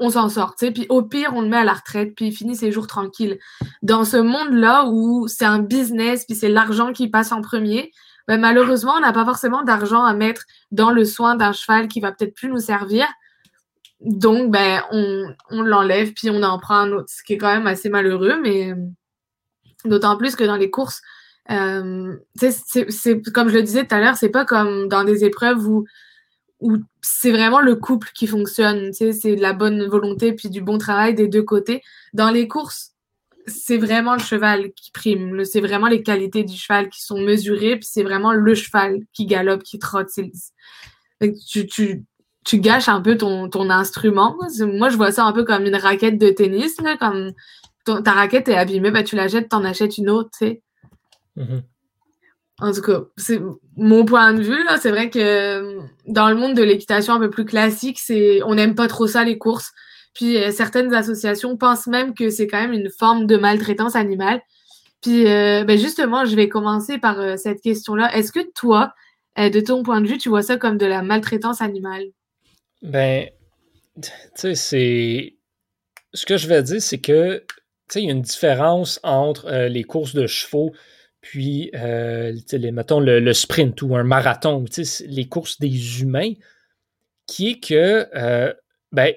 on 0.00 0.10
s'en 0.10 0.28
sort. 0.28 0.54
sais. 0.58 0.72
Puis 0.72 0.86
au 0.88 1.02
pire, 1.02 1.30
on 1.36 1.42
le 1.42 1.48
met 1.48 1.58
à 1.58 1.64
la 1.64 1.74
retraite, 1.74 2.16
puis 2.16 2.26
il 2.26 2.32
finit 2.32 2.56
ses 2.56 2.72
jours 2.72 2.88
tranquilles. 2.88 3.38
Dans 3.82 4.04
ce 4.04 4.16
monde-là 4.16 4.86
où 4.86 5.28
c'est 5.28 5.44
un 5.44 5.60
business, 5.60 6.24
puis 6.24 6.34
c'est 6.34 6.48
l'argent 6.48 6.92
qui 6.92 7.08
passe 7.08 7.30
en 7.30 7.42
premier, 7.42 7.92
ben, 8.26 8.40
malheureusement, 8.40 8.94
on 8.96 9.00
n'a 9.00 9.12
pas 9.12 9.24
forcément 9.24 9.62
d'argent 9.62 10.04
à 10.04 10.14
mettre 10.14 10.44
dans 10.70 10.90
le 10.90 11.04
soin 11.04 11.36
d'un 11.36 11.52
cheval 11.52 11.88
qui 11.88 12.00
va 12.00 12.12
peut-être 12.12 12.34
plus 12.34 12.48
nous 12.48 12.60
servir. 12.60 13.06
Donc, 14.00 14.50
ben, 14.50 14.82
on, 14.90 15.34
on 15.50 15.62
l'enlève, 15.62 16.12
puis 16.12 16.30
on 16.30 16.42
en 16.42 16.58
prend 16.58 16.76
un 16.76 16.92
autre, 16.92 17.08
ce 17.08 17.22
qui 17.22 17.34
est 17.34 17.38
quand 17.38 17.52
même 17.52 17.66
assez 17.66 17.88
malheureux, 17.88 18.40
mais 18.42 18.72
euh, 18.72 18.76
d'autant 19.84 20.16
plus 20.16 20.36
que 20.36 20.44
dans 20.44 20.56
les 20.56 20.70
courses, 20.70 21.02
euh, 21.50 22.16
c'est 22.36 23.22
comme 23.32 23.48
je 23.48 23.56
le 23.56 23.62
disais 23.62 23.86
tout 23.86 23.94
à 23.94 24.00
l'heure, 24.00 24.16
c'est 24.16 24.30
pas 24.30 24.44
comme 24.44 24.88
dans 24.88 25.04
des 25.04 25.24
épreuves 25.24 25.66
où, 25.66 25.84
où 26.60 26.78
c'est 27.02 27.32
vraiment 27.32 27.60
le 27.60 27.76
couple 27.76 28.10
qui 28.14 28.26
fonctionne, 28.26 28.92
c'est 28.92 29.36
de 29.36 29.42
la 29.42 29.52
bonne 29.52 29.86
volonté 29.86 30.32
puis 30.32 30.48
du 30.48 30.62
bon 30.62 30.78
travail 30.78 31.14
des 31.14 31.28
deux 31.28 31.42
côtés. 31.42 31.82
Dans 32.14 32.30
les 32.30 32.48
courses, 32.48 32.93
c'est 33.46 33.76
vraiment 33.76 34.14
le 34.14 34.20
cheval 34.20 34.72
qui 34.72 34.90
prime. 34.90 35.44
C'est 35.44 35.60
vraiment 35.60 35.88
les 35.88 36.02
qualités 36.02 36.44
du 36.44 36.56
cheval 36.56 36.88
qui 36.88 37.02
sont 37.02 37.20
mesurées, 37.20 37.76
puis 37.76 37.88
c'est 37.90 38.02
vraiment 38.02 38.32
le 38.32 38.54
cheval 38.54 39.00
qui 39.12 39.26
galope, 39.26 39.62
qui 39.62 39.78
trotte. 39.78 40.08
Tu, 41.20 41.66
tu, 41.66 42.04
tu, 42.44 42.58
gâches 42.58 42.88
un 42.88 43.00
peu 43.00 43.16
ton, 43.16 43.48
ton 43.48 43.70
instrument. 43.70 44.36
Moi, 44.60 44.88
je 44.88 44.96
vois 44.96 45.12
ça 45.12 45.24
un 45.24 45.32
peu 45.32 45.44
comme 45.44 45.64
une 45.64 45.76
raquette 45.76 46.18
de 46.18 46.30
tennis. 46.30 46.80
Là, 46.80 46.96
comme 46.96 47.32
ta 48.02 48.12
raquette 48.12 48.48
est 48.48 48.56
abîmée, 48.56 48.90
ben, 48.90 49.04
tu 49.04 49.16
la 49.16 49.28
jettes, 49.28 49.48
t'en 49.48 49.64
achètes 49.64 49.98
une 49.98 50.10
autre. 50.10 50.30
Tu 50.38 50.46
sais. 50.46 50.62
Mm-hmm. 51.36 51.62
En 52.60 52.72
tout 52.72 52.82
cas, 52.82 53.00
c'est 53.16 53.40
mon 53.76 54.04
point 54.04 54.32
de 54.32 54.42
vue. 54.42 54.64
C'est 54.80 54.90
vrai 54.90 55.10
que 55.10 55.78
dans 56.06 56.28
le 56.28 56.36
monde 56.36 56.54
de 56.54 56.62
l'équitation 56.62 57.14
un 57.14 57.18
peu 57.18 57.30
plus 57.30 57.44
classique, 57.44 58.00
on 58.44 58.54
n'aime 58.54 58.74
pas 58.74 58.86
trop 58.86 59.06
ça, 59.06 59.24
les 59.24 59.38
courses. 59.38 59.72
Puis 60.14 60.36
euh, 60.36 60.50
certaines 60.52 60.94
associations 60.94 61.56
pensent 61.56 61.88
même 61.88 62.14
que 62.14 62.30
c'est 62.30 62.46
quand 62.46 62.60
même 62.60 62.72
une 62.72 62.90
forme 62.90 63.26
de 63.26 63.36
maltraitance 63.36 63.96
animale. 63.96 64.40
Puis 65.02 65.26
euh, 65.26 65.64
ben 65.64 65.78
justement, 65.78 66.24
je 66.24 66.34
vais 66.36 66.48
commencer 66.48 66.98
par 66.98 67.20
euh, 67.20 67.36
cette 67.36 67.60
question-là. 67.60 68.14
Est-ce 68.16 68.32
que 68.32 68.50
toi, 68.54 68.94
de 69.36 69.60
ton 69.60 69.82
point 69.82 70.00
de 70.00 70.06
vue, 70.06 70.16
tu 70.16 70.28
vois 70.28 70.42
ça 70.42 70.56
comme 70.56 70.78
de 70.78 70.86
la 70.86 71.02
maltraitance 71.02 71.60
animale? 71.60 72.04
Ben, 72.82 73.28
tu 74.00 74.10
sais, 74.36 74.54
c'est. 74.54 75.36
Ce 76.12 76.24
que 76.24 76.36
je 76.36 76.46
vais 76.46 76.62
dire, 76.62 76.80
c'est 76.80 77.00
que, 77.00 77.38
tu 77.38 77.44
sais, 77.88 78.02
il 78.02 78.06
y 78.06 78.08
a 78.08 78.12
une 78.12 78.22
différence 78.22 79.00
entre 79.02 79.50
les 79.66 79.82
courses 79.82 80.14
de 80.14 80.28
chevaux 80.28 80.72
puis, 81.20 81.72
les, 81.72 82.70
mettons, 82.70 83.00
le, 83.00 83.18
le, 83.18 83.32
sprint 83.32 83.82
ou 83.82 83.96
un 83.96 84.04
marathon, 84.04 84.64
les 85.06 85.26
courses 85.26 85.58
des 85.58 86.02
humains, 86.02 86.34
qui 87.26 87.50
est 87.50 87.60
que 87.60 88.06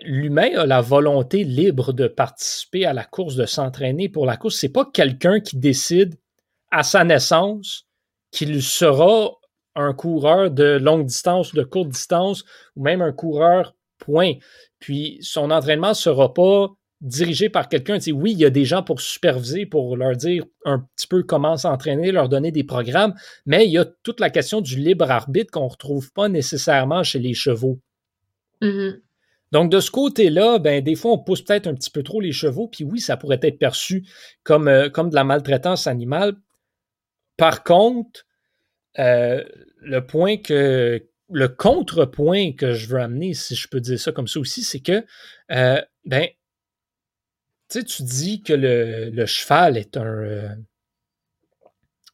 l'humain 0.04 0.58
a 0.58 0.66
la 0.66 0.82
volonté 0.82 1.44
libre 1.44 1.94
de 1.94 2.08
participer 2.08 2.86
à 2.86 2.94
la 2.94 3.04
course, 3.04 3.36
de 3.36 3.46
s'entraîner 3.46 4.10
pour 4.10 4.26
la 4.26 4.38
course. 4.38 4.58
C'est 4.58 4.70
pas 4.70 4.90
quelqu'un 4.92 5.40
qui 5.40 5.58
décide 5.58 6.16
à 6.72 6.84
sa 6.84 7.04
naissance 7.04 7.88
qu'il 8.32 8.62
sera 8.62 9.32
un 9.76 9.94
coureur 9.94 10.52
de 10.52 10.78
longue 10.78 11.06
distance, 11.06 11.54
de 11.54 11.64
courte 11.64 11.90
distance, 11.90 12.44
ou 12.76 12.84
même 12.84 13.02
un 13.02 13.14
coureur 13.14 13.76
point. 14.00 14.34
Puis 14.80 15.20
son 15.22 15.52
entraînement 15.52 15.90
ne 15.90 15.94
sera 15.94 16.34
pas 16.34 16.70
dirigé 17.00 17.50
par 17.50 17.70
quelqu'un. 17.70 18.00
oui, 18.12 18.32
il 18.32 18.40
y 18.40 18.46
a 18.46 18.50
des 18.50 18.66
gens 18.66 18.82
pour 18.82 19.02
superviser, 19.02 19.66
pour 19.66 19.96
leur 19.96 20.16
dire 20.16 20.44
un 20.66 20.80
petit 20.80 21.08
peu 21.08 21.24
comment 21.24 21.56
s'entraîner, 21.56 22.12
leur 22.12 22.28
donner 22.28 22.52
des 22.52 22.64
programmes, 22.64 23.14
mais 23.46 23.66
il 23.66 23.72
y 23.72 23.78
a 23.78 23.86
toute 23.86 24.20
la 24.20 24.32
question 24.32 24.62
du 24.62 24.78
libre 24.78 25.10
arbitre 25.12 25.52
qu'on 25.52 25.66
ne 25.66 25.70
retrouve 25.70 26.12
pas 26.12 26.28
nécessairement 26.28 27.04
chez 27.04 27.20
les 27.20 27.36
chevaux. 27.36 27.80
Mm-hmm. 28.62 29.02
Donc, 29.52 29.72
de 29.72 29.80
ce 29.80 29.92
côté-là, 29.92 30.60
ben, 30.60 30.84
des 30.84 30.96
fois, 30.96 31.12
on 31.12 31.18
pousse 31.18 31.42
peut-être 31.42 31.68
un 31.68 31.76
petit 31.76 31.90
peu 31.90 32.04
trop 32.04 32.20
les 32.20 32.32
chevaux, 32.32 32.68
puis 32.68 32.84
oui, 32.84 33.00
ça 33.00 33.18
pourrait 33.18 33.40
être 33.42 33.60
perçu 33.60 34.06
comme, 34.44 34.68
euh, 34.68 34.90
de 34.90 35.16
la 35.16 35.24
maltraitance 35.24 35.88
animale. 35.88 36.36
Par 37.38 37.64
contre, 37.64 38.26
euh, 39.00 39.44
le 39.80 40.06
point 40.06 40.38
que, 40.38 41.08
le 41.30 41.48
contrepoint 41.48 42.54
que 42.54 42.74
je 42.74 42.88
veux 42.88 43.00
amener, 43.00 43.34
si 43.34 43.56
je 43.56 43.68
peux 43.68 43.80
dire 43.80 44.00
ça 44.00 44.12
comme 44.12 44.28
ça 44.28 44.40
aussi, 44.40 44.64
c'est 44.64 44.80
que, 44.80 45.06
euh, 45.52 45.82
ben, 46.06 46.28
tu 47.70 48.04
dis 48.04 48.42
que 48.42 48.54
le, 48.54 49.26
cheval 49.26 49.78
est 49.78 49.98
un, 49.98 50.58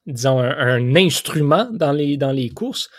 disons, 0.07 0.39
un, 0.39 0.95
instrument 0.95 1.69
dans 1.71 1.91
les 1.91 2.49
courses. 2.49 2.89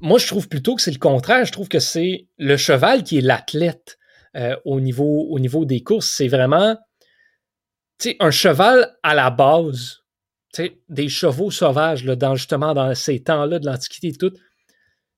Moi, 0.00 0.18
je 0.18 0.26
trouve 0.26 0.48
plutôt 0.48 0.74
que 0.74 0.82
c'est 0.82 0.90
le 0.90 0.98
contraire. 0.98 1.44
Je 1.44 1.52
trouve 1.52 1.68
que 1.68 1.78
c'est 1.78 2.26
le 2.38 2.56
cheval 2.56 3.02
qui 3.02 3.18
est 3.18 3.22
l'athlète 3.22 3.98
euh, 4.36 4.56
au, 4.64 4.80
niveau, 4.80 5.26
au 5.30 5.38
niveau 5.38 5.64
des 5.64 5.82
courses. 5.82 6.08
C'est 6.08 6.28
vraiment 6.28 6.76
un 8.18 8.30
cheval 8.30 8.96
à 9.02 9.14
la 9.14 9.30
base. 9.30 9.98
Des 10.88 11.08
chevaux 11.08 11.50
sauvages, 11.50 12.04
là, 12.04 12.16
dans, 12.16 12.34
justement, 12.34 12.74
dans 12.74 12.94
ces 12.94 13.22
temps-là 13.22 13.58
de 13.58 13.66
l'Antiquité 13.66 14.08
et 14.08 14.12
tout. 14.12 14.32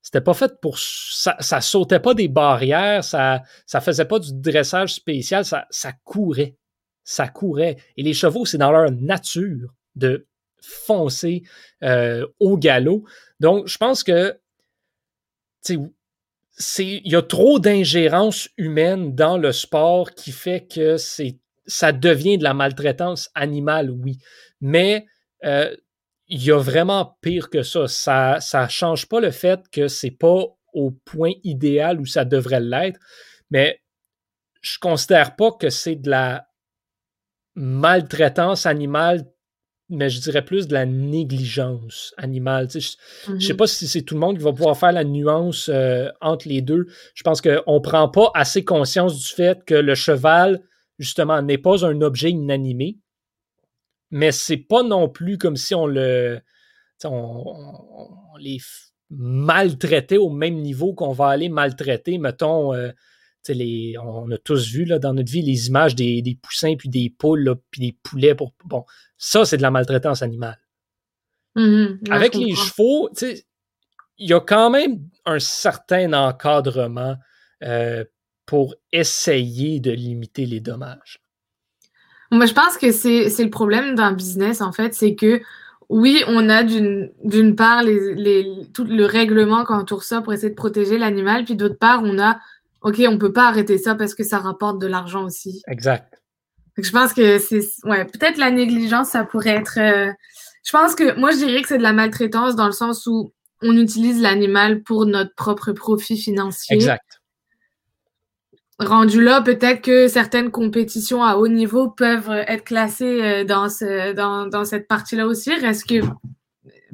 C'était 0.03 0.21
pas 0.21 0.35
fait 0.35 0.61
pour. 0.61 0.79
Ça, 0.79 1.37
ça 1.39 1.61
sautait 1.61 2.01
pas 2.01 2.13
des 2.13 2.29
barrières, 2.29 3.05
ça, 3.05 3.43
ça 3.67 3.81
faisait 3.81 4.05
pas 4.05 4.19
du 4.19 4.31
dressage 4.33 4.95
spécial, 4.95 5.45
ça, 5.45 5.67
ça 5.71 5.93
courait. 6.05 6.57
Ça 7.05 7.29
courait. 7.29 7.77
Et 7.97 8.03
les 8.03 8.13
chevaux, 8.13 8.45
c'est 8.45 8.59
dans 8.59 8.73
leur 8.73 8.91
nature 8.91 9.73
de 9.95 10.27
foncer 10.61 11.43
euh, 11.83 12.27
au 12.41 12.59
galop. 12.59 13.05
Donc, 13.41 13.69
je 13.69 13.79
pense 13.79 14.03
que 14.03 14.39
il 15.69 15.91
y 17.05 17.17
a 17.17 17.23
trop 17.23 17.59
d'ingérence 17.59 18.49
humaine 18.57 19.15
dans 19.15 19.39
le 19.39 19.53
sport 19.53 20.13
qui 20.13 20.33
fait 20.33 20.67
que 20.67 20.97
c'est 20.97 21.39
ça 21.67 21.93
devient 21.93 22.39
de 22.39 22.45
la 22.45 22.55
maltraitance 22.55 23.31
animale, 23.35 23.91
oui. 23.91 24.19
Mais 24.61 25.07
euh, 25.45 25.75
il 26.29 26.43
y 26.43 26.51
a 26.51 26.59
vraiment 26.59 27.17
pire 27.21 27.51
que 27.51 27.63
ça. 27.63 27.87
Ça 27.87 28.39
ne 28.65 28.69
change 28.69 29.07
pas 29.07 29.21
le 29.21 29.31
fait 29.31 29.61
que 29.71 29.89
c'est 29.89 30.11
pas 30.11 30.45
au 30.73 30.91
point 30.91 31.33
idéal 31.45 32.01
où 32.01 32.07
ça 32.07 32.25
devrait 32.25 32.61
l'être, 32.61 32.99
mais 33.51 33.81
je 34.63 34.79
considère 34.79 35.37
pas 35.37 35.53
que 35.53 35.71
c'est 35.71 35.97
de 35.97 36.09
la 36.09 36.47
maltraitance 37.55 38.65
animale 38.65 39.25
mais 39.93 40.09
je 40.09 40.21
dirais 40.21 40.45
plus 40.45 40.67
de 40.67 40.73
la 40.73 40.87
négligence 40.87 42.15
animale. 42.17 42.69
je 42.71 42.79
ne 42.79 42.81
sais 42.81 42.97
mm-hmm. 43.29 43.57
pas 43.57 43.67
si 43.67 43.87
c'est 43.87 44.03
tout 44.03 44.15
le 44.15 44.21
monde 44.21 44.39
qui 44.39 44.43
va 44.43 44.53
pouvoir 44.53 44.77
faire 44.77 44.93
la 44.93 45.05
nuance 45.05 45.69
euh, 45.69 46.09
entre 46.21 46.49
les 46.49 46.63
deux. 46.63 46.87
Je 47.15 47.23
pense 47.23 47.41
qu'on 47.41 47.75
ne 47.75 47.79
prend 47.79 48.09
pas 48.09 48.31
assez 48.35 48.65
conscience 48.65 49.19
du 49.19 49.29
fait 49.29 49.65
que 49.65 49.75
le 49.75 49.95
cheval, 49.95 50.63
justement, 50.99 51.43
n'est 51.43 51.59
pas 51.59 51.85
un 51.85 52.01
objet 52.01 52.31
inanimé, 52.31 52.99
mais 54.11 54.33
c'est 54.33 54.57
pas 54.57 54.83
non 54.83 55.09
plus 55.09 55.39
comme 55.39 55.57
si 55.57 55.75
on 55.75 55.87
le. 55.87 56.41
On, 57.05 57.45
les 58.39 58.59
maltraitait 59.11 60.17
au 60.17 60.31
même 60.31 60.55
niveau 60.55 60.95
qu'on 60.95 61.13
va 61.13 61.29
aller 61.29 61.49
maltraiter, 61.49 62.17
mettons, 62.17 62.73
euh, 62.73 62.93
on 63.49 64.31
a 64.31 64.39
tous 64.39 64.69
vu 64.69 64.85
là, 64.85 64.99
dans 64.99 65.15
notre 65.15 65.31
vie 65.31 65.43
les 65.43 65.69
images 65.69 65.95
des, 65.95 66.39
poussins, 66.43 66.75
puis 66.77 66.89
des 66.89 67.11
poules, 67.11 67.57
puis 67.71 67.81
des 67.81 67.97
poulets. 68.03 68.35
Pour, 68.35 68.53
bon, 68.65 68.85
ça, 69.17 69.45
c'est 69.45 69.57
de 69.57 69.63
la 69.63 69.71
maltraitance 69.71 70.23
animale. 70.23 70.59
Mm-hmm. 71.57 72.11
Avec 72.11 72.35
les 72.35 72.55
chevaux, 72.55 73.11
il 74.19 74.29
y 74.29 74.33
a 74.33 74.41
quand 74.41 74.71
même 74.71 75.01
un 75.27 75.39
certain 75.39 76.13
encadrement 76.13 77.17
euh, 77.63 78.05
pour 78.47 78.75
essayer 78.93 79.81
de 79.81 79.91
limiter 79.91 80.47
les 80.47 80.61
dommages. 80.61 81.21
Moi, 82.31 82.47
je 82.47 82.55
pense 82.55 82.79
que 82.79 82.93
c'est 82.93 83.29
le 83.45 83.51
problème 83.51 83.95
d'un 83.95 84.13
business, 84.13 84.63
en 84.63 84.73
fait, 84.73 84.95
c'est 84.95 85.15
que 85.15 85.43
oui, 85.89 86.23
on 86.27 86.49
a 86.49 86.63
d'une 86.63 87.55
part 87.55 87.83
les, 87.83 88.67
tout 88.73 88.85
le 88.85 89.05
règlement 89.05 89.65
quand 89.65 89.79
entoure 89.79 90.03
ça 90.03 90.23
pour 90.23 90.33
essayer 90.33 90.49
de 90.49 90.55
protéger 90.55 90.97
l'animal, 90.97 91.45
puis 91.45 91.55
d'autre 91.55 91.77
part, 91.79 92.03
on 92.03 92.19
a 92.19 92.41
OK, 92.83 93.01
on 93.09 93.19
peut 93.19 93.33
pas 93.33 93.49
arrêter 93.49 93.79
ça 93.79 93.95
parce 93.95 94.15
que 94.15 94.25
ça 94.25 94.39
rapporte 94.39 94.81
de 94.81 94.87
l'argent 94.87 95.25
aussi. 95.25 95.63
Exact. 95.69 96.21
je 96.77 96.91
pense 96.91 97.13
que 97.13 97.39
c'est 97.39 97.63
ouais, 97.85 98.05
peut-être 98.05 98.39
la 98.39 98.51
négligence, 98.51 99.11
ça 99.11 99.25
pourrait 99.25 99.57
être. 99.57 99.79
Euh, 99.79 100.13
je 100.65 100.73
pense 100.73 100.95
que 100.95 101.19
moi, 101.19 101.31
je 101.33 101.39
dirais 101.39 101.63
que 101.63 101.69
c'est 101.69 101.79
de 101.79 101.83
la 101.83 101.93
maltraitance 101.93 102.57
dans 102.57 102.67
le 102.67 102.73
sens 102.73 103.07
où 103.07 103.33
on 103.63 103.77
utilise 103.77 104.21
l'animal 104.21 104.83
pour 104.83 105.07
notre 105.07 105.35
propre 105.35 105.73
profit 105.73 106.17
financier. 106.17 106.75
Exact. 106.75 107.21
Rendu 108.79 109.23
là, 109.23 109.41
peut-être 109.43 109.83
que 109.83 110.09
certaines 110.09 110.51
compétitions 110.51 111.23
à 111.23 111.37
haut 111.37 111.47
niveau 111.47 111.89
peuvent 111.89 112.31
être 112.49 112.65
classées 112.65 113.23
euh, 113.23 113.45
dans, 113.45 113.69
ce, 113.69 114.13
dans, 114.13 114.47
dans 114.47 114.65
cette 114.65 114.89
partie-là 114.89 115.27
aussi. 115.27 115.55
Reste 115.55 115.89
que 115.89 116.01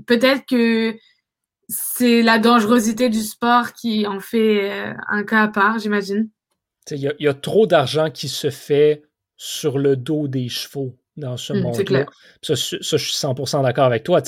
peut-être 0.07 0.45
que 0.47 0.95
c'est 1.69 2.23
la 2.23 2.39
dangerosité 2.39 3.11
du 3.11 3.21
sport 3.21 3.73
qui 3.73 4.07
en 4.07 4.21
fait 4.21 4.71
euh, 4.71 4.95
un 5.09 5.23
cas 5.23 5.43
à 5.43 5.49
part, 5.49 5.79
j'imagine. 5.79 6.31
Il 6.91 7.15
y, 7.19 7.29
a 7.29 7.35
trop 7.35 7.67
d'argent 7.67 8.11
qui 8.11 8.29
se 8.29 8.49
fait 8.49 9.03
sur 9.37 9.77
le 9.77 9.95
dos 9.95 10.27
des 10.27 10.49
chevaux 10.49 10.99
dans 11.19 11.37
ce 11.37 11.53
mmh, 11.53 11.61
monde-là. 11.61 12.07
Ça, 12.41 12.55
je 12.55 12.97
suis 12.97 12.97
100% 12.97 13.63
d'accord 13.63 13.85
avec 13.85 14.05
toi. 14.05 14.23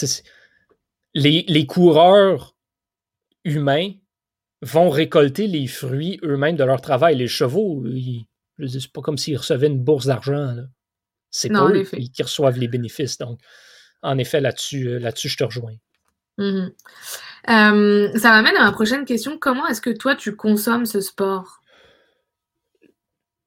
Les, 1.14 1.46
les, 1.48 1.64
coureurs 1.64 2.54
humains 3.44 3.92
vont 4.60 4.90
récolter 4.90 5.46
les 5.46 5.66
fruits 5.66 6.20
eux-mêmes 6.22 6.56
de 6.56 6.64
leur 6.64 6.82
travail. 6.82 7.16
Les 7.16 7.28
chevaux, 7.28 7.82
c'est 8.68 8.92
pas 8.92 9.00
comme 9.00 9.16
s'ils 9.16 9.38
recevaient 9.38 9.68
une 9.68 9.82
bourse 9.82 10.04
d'argent. 10.04 10.56
C'est 11.30 11.48
pas 11.48 11.66
eux 11.70 11.84
qui 11.84 12.22
reçoivent 12.22 12.58
les 12.58 12.68
bénéfices. 12.68 13.16
Donc, 13.16 13.40
en 14.02 14.18
effet, 14.18 14.40
là-dessus, 14.40 14.88
euh, 14.88 14.98
là-dessus, 14.98 15.28
je 15.28 15.36
te 15.38 15.44
rejoins. 15.44 15.76
Mmh 16.40 16.70
euh, 17.48 18.10
ça 18.18 18.30
m'amène 18.30 18.56
à 18.56 18.64
ma 18.64 18.72
prochaine 18.72 19.06
question. 19.06 19.38
Comment 19.38 19.66
est-ce 19.66 19.80
que 19.80 19.90
toi, 19.90 20.14
tu 20.14 20.36
consommes 20.36 20.84
ce 20.84 21.00
sport? 21.00 21.62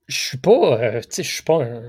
Je 0.08 0.18
suis 0.18 0.38
pas, 0.40 0.80
euh, 0.82 1.02
je 1.16 1.22
suis 1.22 1.44
pas 1.44 1.64
un 1.64 1.84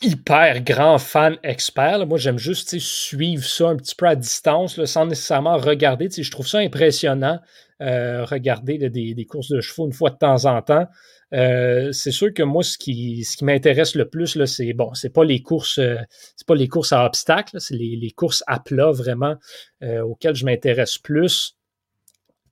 hyper 0.00 0.62
grand 0.62 0.98
fan 0.98 1.36
expert. 1.42 2.06
Moi, 2.06 2.16
j'aime 2.16 2.38
juste 2.38 2.78
suivre 2.78 3.44
ça 3.44 3.68
un 3.68 3.76
petit 3.76 3.96
peu 3.96 4.06
à 4.06 4.14
distance, 4.14 4.82
sans 4.84 5.06
nécessairement 5.06 5.56
regarder. 5.56 6.08
Je 6.10 6.30
trouve 6.30 6.46
ça 6.46 6.58
impressionnant, 6.58 7.40
euh, 7.82 8.24
regarder 8.24 8.78
des, 8.88 9.26
courses 9.26 9.48
de 9.48 9.60
chevaux 9.60 9.86
une 9.86 9.92
fois 9.92 10.10
de 10.10 10.16
temps 10.16 10.44
en 10.44 10.62
temps. 10.62 10.86
Euh, 11.34 11.92
c'est 11.92 12.10
sûr 12.10 12.32
que 12.32 12.42
moi, 12.42 12.62
ce 12.62 12.78
qui, 12.78 13.24
ce 13.24 13.36
qui 13.36 13.44
m'intéresse 13.44 13.94
le 13.94 14.08
plus, 14.08 14.42
c'est 14.46 14.72
bon, 14.72 14.94
c'est 14.94 15.12
pas 15.12 15.24
les 15.24 15.42
courses, 15.42 15.78
euh, 15.78 15.96
c'est 16.36 16.46
pas 16.46 16.54
les 16.54 16.68
courses 16.68 16.92
à 16.92 17.04
obstacles, 17.04 17.60
c'est 17.60 17.74
les, 17.74 18.10
courses 18.16 18.42
à 18.46 18.60
plat 18.60 18.90
vraiment 18.90 19.36
euh, 19.82 20.00
auxquelles 20.00 20.34
je 20.34 20.44
m'intéresse 20.44 20.98
plus. 20.98 21.56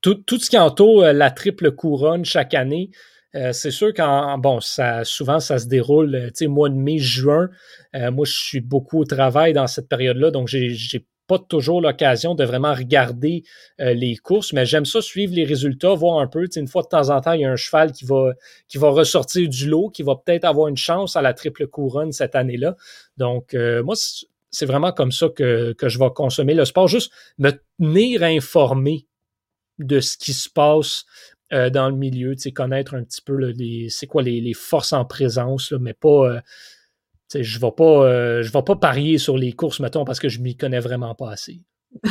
Tout, 0.03 0.23
ce 0.39 0.51
qui 0.51 0.59
entoure 0.59 1.03
la 1.03 1.31
triple 1.33 1.73
couronne 1.73 2.25
chaque 2.25 2.55
année, 2.55 2.91
c'est 3.53 3.73
sûr 3.73 3.93
qu'en 3.93 4.39
bon, 4.39 4.61
ça 4.61 5.05
souvent 5.05 5.41
ça 5.41 5.59
se 5.59 5.67
déroule, 5.67 6.29
tu 6.29 6.33
sais, 6.35 6.47
mois 6.47 6.69
de 6.69 6.77
mai, 6.77 6.99
juin. 6.99 7.51
moi, 7.93 8.25
je 8.25 8.33
suis 8.33 8.61
beaucoup 8.61 9.01
au 9.01 9.05
travail 9.05 9.53
dans 9.53 9.67
cette 9.67 9.89
période-là, 9.89 10.31
donc 10.31 10.47
j'ai 10.47 11.05
pas 11.27 11.39
toujours 11.39 11.81
l'occasion 11.81 12.35
de 12.35 12.45
vraiment 12.45 12.75
regarder 12.75 13.43
euh, 13.81 13.95
les 13.95 14.17
courses, 14.17 14.53
mais 14.53 14.65
j'aime 14.65 14.85
ça 14.85 15.03
suivre 15.03 15.35
les 15.35 15.45
résultats, 15.45 15.95
voir 15.95 16.19
un 16.21 16.27
peu. 16.27 16.47
Une 16.57 16.69
fois 16.69 16.83
de 16.83 16.89
temps 16.89 17.11
en 17.11 17.21
temps, 17.21 17.33
il 17.33 17.41
y 17.41 17.45
a 17.45 17.51
un 17.51 17.57
cheval 17.57 17.93
qui 17.93 18.05
va, 18.05 18.33
qui 18.69 18.79
va 18.79 18.91
ressortir 18.91 19.49
du 19.49 19.69
lot, 19.69 19.91
qui 19.91 20.03
va 20.03 20.15
peut-être 20.17 20.45
avoir 20.45 20.69
une 20.69 20.77
chance 20.77 21.17
à 21.17 21.23
la 21.23 21.35
triple 21.35 21.67
couronne 21.67 22.13
cette 22.13 22.35
année-là. 22.35 22.77
Donc, 23.17 23.55
euh, 23.55 23.83
moi, 23.83 23.95
c'est 24.51 24.67
vraiment 24.67 24.93
comme 24.93 25.13
ça 25.13 25.29
que, 25.29 25.75
je 25.81 25.99
vais 25.99 26.11
consommer 26.15 26.55
le 26.55 26.65
sport, 26.65 26.89
juste 26.89 27.13
me 27.39 27.51
tenir 27.79 28.23
informé 28.23 29.07
de 29.79 30.01
ce 30.01 30.17
qui 30.17 30.33
se 30.33 30.49
passe 30.49 31.05
euh, 31.53 31.71
dans 31.71 31.89
le 31.89 31.97
milieu, 31.97 32.35
connaître 32.55 32.95
un 32.95 33.05
petit 33.05 33.21
peu 33.21 33.53
c'est 33.89 34.07
quoi 34.07 34.23
les, 34.23 34.55
forces 34.55 34.93
en 34.93 35.05
présence, 35.05 35.73
mais 35.73 35.93
pas 35.93 36.41
je 37.35 37.59
ne 37.59 37.61
vais, 37.61 37.73
pas, 37.77 38.07
euh, 38.07 38.43
vais 38.43 38.63
pas 38.63 38.77
parier 38.77 39.19
sur 39.19 39.37
les 39.37 39.53
courses, 39.53 39.81
mettons, 39.81 40.05
parce 40.05 40.21
que 40.21 40.29
je 40.29 40.41
m'y 40.41 40.57
connais 40.57 40.81
vraiment 40.81 41.15
pas 41.15 41.31
assez. 41.31 41.61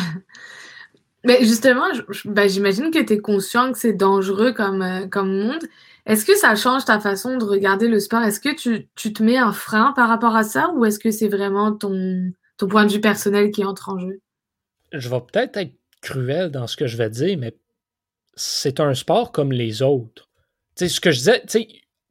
Mais 1.25 1.39
justement, 1.43 1.87
ben, 2.25 2.47
j'imagine 2.47 2.91
que 2.91 3.01
tu 3.01 3.13
es 3.13 3.17
conscient 3.17 3.71
que 3.71 3.79
c'est 3.79 3.93
dangereux 3.93 4.53
comme, 4.53 4.83
euh, 4.83 5.07
comme 5.07 5.35
monde. 5.35 5.63
Est-ce 6.05 6.23
que 6.23 6.35
ça 6.35 6.55
change 6.55 6.85
ta 6.85 6.99
façon 6.99 7.37
de 7.37 7.43
regarder 7.43 7.87
le 7.87 7.99
sport? 7.99 8.21
Est-ce 8.21 8.39
que 8.39 8.53
tu, 8.53 8.87
te 9.13 9.23
mets 9.23 9.37
un 9.37 9.51
frein 9.51 9.91
par 9.95 10.07
rapport 10.07 10.35
à 10.35 10.43
ça 10.43 10.71
ou 10.75 10.85
est-ce 10.85 10.99
que 10.99 11.09
c'est 11.09 11.27
vraiment 11.27 11.73
ton, 11.73 12.31
ton 12.57 12.67
point 12.67 12.85
de 12.85 12.91
vue 12.91 13.01
personnel 13.01 13.49
qui 13.49 13.65
entre 13.65 13.89
en 13.89 13.97
jeu? 13.97 14.19
Je 14.91 15.09
vais 15.09 15.19
peut-être 15.19 15.57
être 15.57 15.73
cruel 16.01 16.51
dans 16.51 16.67
ce 16.67 16.77
que 16.77 16.85
je 16.85 16.95
vais 16.95 17.09
dire, 17.09 17.39
mais 17.39 17.57
c'est 18.35 18.79
un 18.79 18.93
sport 18.93 19.31
comme 19.31 19.51
les 19.51 19.81
autres. 19.81 20.29
Tu 20.75 20.85
sais, 20.85 20.89
ce 20.89 21.01
que 21.01 21.09
je 21.09 21.17
disais, 21.17 21.41
tu 21.41 21.59
sais, 21.59 21.67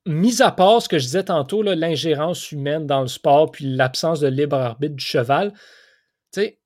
mis 0.07 0.43
à 0.43 0.51
part 0.51 0.83
ce 0.83 0.89
que 0.89 0.99
je 0.99 1.05
disais 1.05 1.25
tantôt, 1.25 1.63
l'ingérence 1.63 2.53
humaine 2.53 2.87
dans 2.87 3.01
le 3.01 3.09
sport, 3.09 3.51
puis 3.51 3.65
l'absence 3.65 4.21
de 4.21 4.29
libre 4.29 4.57
arbitre 4.57 4.97
du 4.97 5.05
cheval, 5.05 5.53
tu 6.33 6.41
sais, 6.41 6.59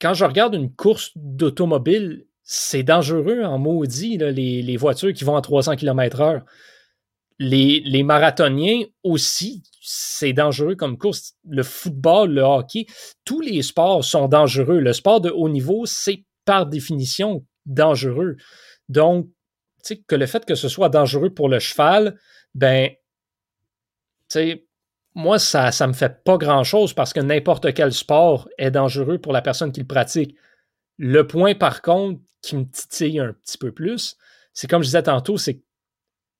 quand 0.00 0.14
je 0.14 0.24
regarde 0.24 0.54
une 0.54 0.74
course 0.74 1.12
d'automobile, 1.16 2.26
c'est 2.42 2.82
dangereux 2.82 3.42
en 3.42 3.58
maudit, 3.58 4.18
les, 4.18 4.76
voitures 4.76 5.12
qui 5.12 5.24
vont 5.24 5.36
à 5.36 5.40
300 5.40 5.76
km/h. 5.76 6.42
les, 7.38 7.80
les 7.80 8.02
marathoniens 8.02 8.84
aussi, 9.02 9.62
c'est 9.80 10.32
dangereux 10.32 10.74
comme 10.74 10.98
course. 10.98 11.34
Le 11.48 11.62
football, 11.62 12.32
le 12.32 12.42
hockey, 12.42 12.86
tous 13.24 13.40
les 13.40 13.62
sports 13.62 14.04
sont 14.04 14.28
dangereux. 14.28 14.80
Le 14.80 14.92
sport 14.92 15.20
de 15.20 15.30
haut 15.30 15.48
niveau, 15.48 15.86
c'est 15.86 16.24
par 16.44 16.66
définition 16.66 17.44
dangereux. 17.66 18.36
Donc, 18.88 19.28
que 20.08 20.16
le 20.16 20.26
fait 20.26 20.44
que 20.44 20.54
ce 20.54 20.68
soit 20.68 20.88
dangereux 20.88 21.30
pour 21.30 21.48
le 21.48 21.58
cheval, 21.58 22.18
ben, 22.56 22.88
tu 22.88 22.96
sais, 24.28 24.66
moi, 25.14 25.38
ça 25.38 25.70
ne 25.70 25.86
me 25.88 25.92
fait 25.92 26.24
pas 26.24 26.38
grand-chose 26.38 26.94
parce 26.94 27.12
que 27.12 27.20
n'importe 27.20 27.74
quel 27.74 27.92
sport 27.92 28.48
est 28.56 28.70
dangereux 28.70 29.18
pour 29.18 29.34
la 29.34 29.42
personne 29.42 29.72
qui 29.72 29.80
le 29.80 29.86
pratique. 29.86 30.34
Le 30.96 31.26
point, 31.26 31.54
par 31.54 31.82
contre, 31.82 32.20
qui 32.40 32.56
me 32.56 32.64
titille 32.64 33.20
un 33.20 33.34
petit 33.34 33.58
peu 33.58 33.72
plus, 33.72 34.16
c'est 34.54 34.68
comme 34.68 34.82
je 34.82 34.88
disais 34.88 35.02
tantôt, 35.02 35.36
c'est 35.36 35.62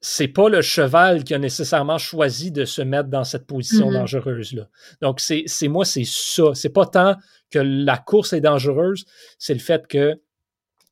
c'est 0.01 0.29
pas 0.29 0.49
le 0.49 0.63
cheval 0.63 1.25
qui 1.25 1.35
a 1.35 1.39
nécessairement 1.39 1.99
choisi 1.99 2.51
de 2.51 2.65
se 2.65 2.81
mettre 2.81 3.09
dans 3.09 3.25
cette 3.25 3.47
position 3.47 3.91
mm-hmm. 3.91 3.95
dangereuse-là. 3.95 4.69
Donc, 5.01 5.21
c'est 5.21 5.47
moi, 5.69 5.85
c'est 5.85 6.05
ça. 6.05 6.55
C'est 6.55 6.71
pas 6.71 6.87
tant 6.87 7.17
que 7.51 7.59
la 7.59 7.99
course 7.99 8.33
est 8.33 8.41
dangereuse, 8.41 9.05
c'est 9.39 9.55
le 9.55 9.61
fait 9.61 9.87
que 9.87 10.21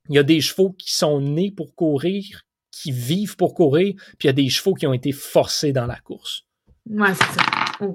il 0.09 0.17
y 0.17 0.19
a 0.19 0.23
des 0.23 0.41
chevaux 0.41 0.73
qui 0.73 0.93
sont 0.93 1.21
nés 1.21 1.51
pour 1.51 1.75
courir, 1.75 2.43
qui 2.75 2.93
vivent 2.93 3.37
pour 3.37 3.55
courir, 3.55 3.95
puis 4.19 4.25
il 4.25 4.27
y 4.27 4.31
a 4.31 4.35
des 4.35 4.49
chevaux 4.49 4.75
qui 4.75 4.87
ont 4.87 4.93
été 4.93 5.13
forcés 5.13 5.73
dans 5.73 5.87
la 5.87 5.97
course. 5.97 6.45
Ouais, 6.89 7.15
c'est 7.15 7.41
ça. 7.41 7.47
Oh. 7.81 7.95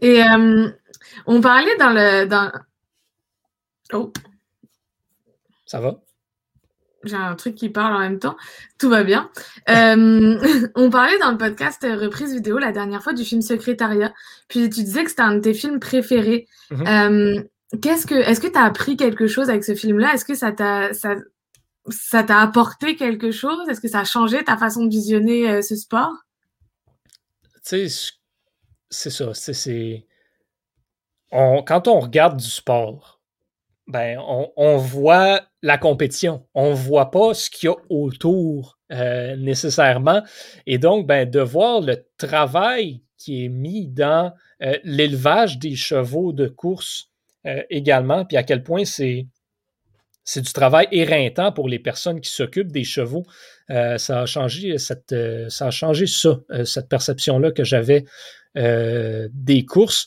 Et 0.00 0.22
euh, 0.22 0.70
on 1.26 1.40
parlait 1.40 1.76
dans 1.78 1.90
le. 1.90 2.26
Dans... 2.26 2.50
Oh. 3.92 4.12
Ça 5.66 5.80
va? 5.80 6.00
J'ai 7.04 7.16
un 7.16 7.34
truc 7.34 7.56
qui 7.56 7.68
parle 7.68 7.94
en 7.94 7.98
même 7.98 8.20
temps. 8.20 8.36
Tout 8.78 8.88
va 8.88 9.02
bien. 9.02 9.30
Euh, 9.68 10.38
on 10.76 10.88
parlait 10.90 11.18
dans 11.18 11.32
le 11.32 11.38
podcast 11.38 11.82
euh, 11.82 11.96
reprise 11.96 12.32
vidéo 12.32 12.58
la 12.58 12.70
dernière 12.70 13.02
fois 13.02 13.12
du 13.12 13.24
film 13.24 13.42
Secrétariat. 13.42 14.14
Puis 14.48 14.70
tu 14.70 14.84
disais 14.84 15.02
que 15.02 15.10
c'était 15.10 15.22
un 15.22 15.34
de 15.34 15.40
tes 15.40 15.54
films 15.54 15.80
préférés. 15.80 16.46
Mm-hmm. 16.70 17.48
Qu'est-ce 17.80 18.06
que, 18.06 18.14
est-ce 18.14 18.40
que 18.40 18.48
tu 18.48 18.58
as 18.58 18.64
appris 18.64 18.96
quelque 18.96 19.26
chose 19.26 19.48
avec 19.48 19.64
ce 19.64 19.74
film-là? 19.74 20.12
Est-ce 20.12 20.26
que 20.26 20.34
ça 20.34 20.52
t'a, 20.52 20.92
ça, 20.92 21.16
ça 21.88 22.22
t'a 22.22 22.40
apporté 22.40 22.96
quelque 22.96 23.30
chose? 23.30 23.68
Est-ce 23.68 23.80
que 23.80 23.88
ça 23.88 24.00
a 24.00 24.04
changé 24.04 24.42
ta 24.44 24.56
façon 24.56 24.84
de 24.84 24.90
visionner 24.90 25.62
ce 25.62 25.76
sport? 25.76 26.12
Tu 27.66 27.88
sais, 27.88 28.12
c'est 28.90 29.10
ça. 29.10 29.34
C'est, 29.34 30.06
on, 31.30 31.62
quand 31.62 31.88
on 31.88 32.00
regarde 32.00 32.36
du 32.38 32.50
sport, 32.50 33.20
ben, 33.88 34.18
on, 34.56 34.76
voit 34.76 35.42
la 35.62 35.76
compétition. 35.76 36.46
On 36.54 36.72
voit 36.72 37.10
pas 37.10 37.34
ce 37.34 37.50
qu'il 37.50 37.68
y 37.68 37.72
a 37.72 37.76
autour 37.90 38.78
euh, 38.92 39.36
nécessairement. 39.36 40.22
Et 40.66 40.78
donc, 40.78 41.06
ben, 41.06 41.28
de 41.28 41.40
voir 41.40 41.80
le 41.80 42.06
travail 42.16 43.02
qui 43.18 43.44
est 43.44 43.48
mis 43.48 43.88
dans 43.88 44.32
euh, 44.62 44.78
l'élevage 44.84 45.58
des 45.58 45.74
chevaux 45.74 46.32
de 46.32 46.46
course 46.46 47.10
euh, 47.46 47.62
également, 47.70 48.24
puis 48.24 48.36
à 48.36 48.44
quel 48.44 48.62
point 48.62 48.84
c'est 48.84 49.26
c'est 50.24 50.40
du 50.40 50.52
travail 50.52 50.86
éreintant 50.92 51.52
pour 51.52 51.68
les 51.68 51.78
personnes 51.78 52.20
qui 52.20 52.30
s'occupent 52.30 52.72
des 52.72 52.84
chevaux. 52.84 53.24
ça 53.68 54.22
a 54.22 54.26
changé 54.26 54.78
cette, 54.78 55.14
ça 55.48 55.66
a 55.66 55.70
changé 55.70 56.06
ça, 56.06 56.40
cette 56.64 56.88
perception-là 56.88 57.50
que 57.50 57.64
j'avais 57.64 58.04
des 58.54 59.64
courses 59.66 60.06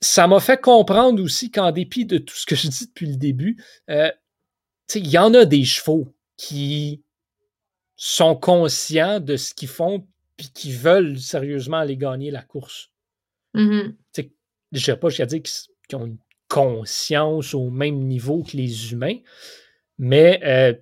ça 0.00 0.26
m'a 0.26 0.40
fait 0.40 0.60
comprendre 0.60 1.22
aussi 1.22 1.50
qu'en 1.50 1.72
dépit 1.72 2.06
de 2.06 2.18
tout 2.18 2.34
ce 2.34 2.46
que 2.46 2.56
je 2.56 2.68
dis 2.68 2.86
depuis 2.86 3.06
le 3.06 3.16
début, 3.16 3.62
euh, 3.90 4.10
il 4.94 5.08
y 5.08 5.18
en 5.18 5.34
a 5.34 5.44
des 5.44 5.64
chevaux 5.64 6.14
qui 6.36 7.02
sont 7.96 8.34
conscients 8.34 9.20
de 9.20 9.36
ce 9.36 9.54
qu'ils 9.54 9.68
font 9.68 10.06
puis 10.36 10.50
qui 10.52 10.72
veulent 10.72 11.18
sérieusement 11.18 11.76
aller 11.76 11.98
gagner 11.98 12.30
la 12.30 12.42
course. 12.42 12.90
Mm-hmm. 13.54 13.94
Je 14.16 14.22
ne 14.72 14.78
sais 14.78 14.96
pas, 14.96 15.10
je 15.10 15.22
dire 15.22 15.42
qu'ils 15.42 15.96
ont 15.96 16.06
une 16.06 16.18
conscience 16.50 17.54
au 17.54 17.70
même 17.70 18.00
niveau 18.00 18.42
que 18.42 18.56
les 18.56 18.92
humains, 18.92 19.16
mais 19.98 20.40
euh, 20.44 20.74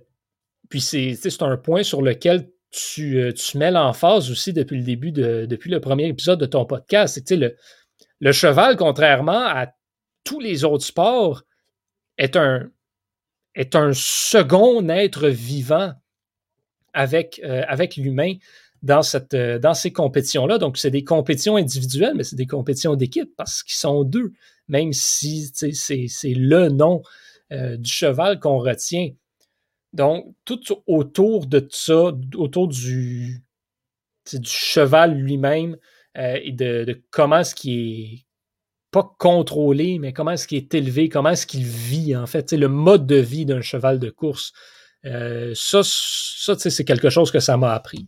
puis 0.69 0.81
c'est 0.81 1.41
un 1.41 1.57
point 1.57 1.83
sur 1.83 2.01
lequel 2.01 2.49
tu, 2.71 3.19
euh, 3.19 3.31
tu 3.31 3.57
mets 3.57 3.71
l'emphase 3.71 4.29
aussi 4.29 4.51
depuis 4.51 4.77
le 4.77 4.83
début, 4.83 5.11
de, 5.11 5.45
depuis 5.45 5.71
le 5.71 5.79
premier 5.79 6.07
épisode 6.07 6.39
de 6.39 6.45
ton 6.45 6.65
podcast. 6.65 7.21
C'est 7.25 7.35
le, 7.35 7.55
le 8.19 8.31
cheval, 8.31 8.75
contrairement 8.75 9.45
à 9.45 9.67
tous 10.23 10.39
les 10.39 10.63
autres 10.63 10.85
sports, 10.85 11.43
est 12.17 12.35
un, 12.35 12.69
est 13.55 13.75
un 13.75 13.91
second 13.93 14.87
être 14.89 15.27
vivant 15.29 15.93
avec, 16.93 17.39
euh, 17.43 17.63
avec 17.67 17.95
l'humain 17.95 18.33
dans, 18.81 19.01
cette, 19.01 19.33
euh, 19.33 19.59
dans 19.59 19.73
ces 19.73 19.91
compétitions-là. 19.91 20.57
Donc, 20.57 20.77
c'est 20.77 20.91
des 20.91 21.03
compétitions 21.03 21.55
individuelles, 21.55 22.13
mais 22.15 22.23
c'est 22.23 22.35
des 22.35 22.47
compétitions 22.47 22.95
d'équipe 22.95 23.31
parce 23.35 23.63
qu'ils 23.63 23.75
sont 23.75 24.03
deux, 24.03 24.33
même 24.67 24.93
si 24.93 25.51
c'est 25.53 26.33
le 26.33 26.69
nom 26.69 27.01
euh, 27.51 27.77
du 27.77 27.91
cheval 27.91 28.39
qu'on 28.39 28.59
retient. 28.59 29.11
Donc, 29.93 30.33
tout 30.45 30.61
autour 30.87 31.47
de 31.47 31.67
ça, 31.71 32.11
autour 32.35 32.67
du, 32.67 33.41
du 34.31 34.49
cheval 34.49 35.15
lui-même, 35.15 35.77
euh, 36.17 36.39
et 36.43 36.51
de, 36.51 37.01
comment 37.11 37.39
est-ce 37.39 37.55
qu'il 37.55 38.13
est 38.13 38.25
pas 38.91 39.15
contrôlé, 39.19 39.99
mais 39.99 40.13
comment 40.13 40.31
est-ce 40.31 40.47
qu'il 40.47 40.57
est 40.57 40.73
élevé, 40.73 41.09
comment 41.09 41.29
est-ce 41.29 41.45
qu'il 41.45 41.63
vit, 41.63 42.15
en 42.15 42.25
fait, 42.25 42.51
le 42.53 42.67
mode 42.67 43.05
de 43.05 43.17
vie 43.17 43.45
d'un 43.45 43.61
cheval 43.61 43.99
de 43.99 44.09
course. 44.09 44.51
Ça, 45.03 45.81
ça 45.83 46.55
c'est 46.57 46.85
quelque 46.85 47.09
chose 47.09 47.31
que 47.31 47.39
ça 47.39 47.55
m'a 47.55 47.73
appris. 47.73 48.07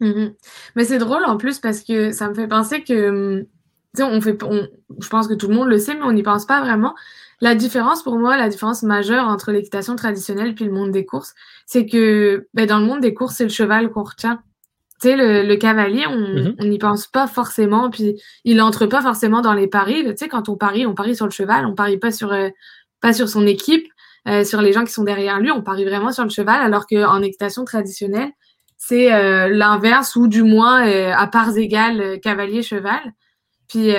Mm-hmm. 0.00 0.34
Mais 0.76 0.84
c'est 0.84 0.98
drôle 0.98 1.24
en 1.24 1.36
plus 1.36 1.58
parce 1.58 1.80
que 1.80 2.12
ça 2.12 2.28
me 2.28 2.34
fait 2.34 2.48
penser 2.48 2.82
que, 2.82 3.46
on 3.98 4.20
fait, 4.20 4.38
je 5.00 5.08
pense 5.08 5.26
que 5.26 5.34
tout 5.34 5.48
le 5.48 5.54
monde 5.54 5.68
le 5.68 5.78
sait, 5.78 5.94
mais 5.94 6.04
on 6.04 6.12
n'y 6.12 6.22
pense 6.22 6.46
pas 6.46 6.60
vraiment. 6.60 6.94
La 7.40 7.54
différence 7.54 8.02
pour 8.02 8.18
moi, 8.18 8.36
la 8.36 8.48
différence 8.48 8.82
majeure 8.82 9.28
entre 9.28 9.52
l'équitation 9.52 9.96
traditionnelle 9.96 10.54
puis 10.54 10.64
le 10.64 10.72
monde 10.72 10.90
des 10.90 11.04
courses, 11.04 11.34
c'est 11.66 11.86
que 11.86 12.48
ben, 12.54 12.66
dans 12.66 12.78
le 12.78 12.86
monde 12.86 13.00
des 13.00 13.14
courses, 13.14 13.36
c'est 13.36 13.44
le 13.44 13.50
cheval 13.50 13.90
qu'on 13.90 14.04
retient 14.04 14.42
tu 15.00 15.08
sais, 15.08 15.16
le, 15.16 15.56
cavalier, 15.56 16.04
mm-hmm. 16.06 16.54
on 16.58 16.64
n'y 16.64 16.78
pense 16.78 17.06
pas 17.06 17.26
forcément, 17.26 17.90
puis 17.90 18.18
il 18.44 18.62
entre 18.62 18.86
pas 18.86 19.02
forcément 19.02 19.42
dans 19.42 19.52
les 19.52 19.68
paris. 19.68 20.02
Tu 20.04 20.16
sais, 20.16 20.28
quand 20.28 20.48
on 20.48 20.56
parie, 20.56 20.86
on 20.86 20.94
parie 20.94 21.14
sur 21.14 21.26
le 21.26 21.32
cheval, 21.32 21.66
on 21.66 21.74
parie 21.74 21.98
pas 21.98 22.10
sur, 22.10 22.32
euh, 22.32 22.48
pas 23.02 23.12
sur 23.12 23.28
son 23.28 23.46
équipe, 23.46 23.86
euh, 24.26 24.42
sur 24.42 24.62
les 24.62 24.72
gens 24.72 24.84
qui 24.84 24.92
sont 24.92 25.04
derrière 25.04 25.38
lui, 25.38 25.50
on 25.50 25.62
parie 25.62 25.84
vraiment 25.84 26.12
sur 26.12 26.24
le 26.24 26.30
cheval, 26.30 26.62
alors 26.62 26.86
qu'en 26.86 27.20
équitation 27.20 27.64
traditionnelle, 27.64 28.30
c'est 28.76 29.12
euh, 29.12 29.48
l'inverse, 29.48 30.16
ou 30.16 30.28
du 30.28 30.42
moins 30.42 30.82
à 31.12 31.26
parts 31.26 31.56
égales, 31.56 32.20
cavalier-cheval. 32.20 33.00
Puis 33.68 33.92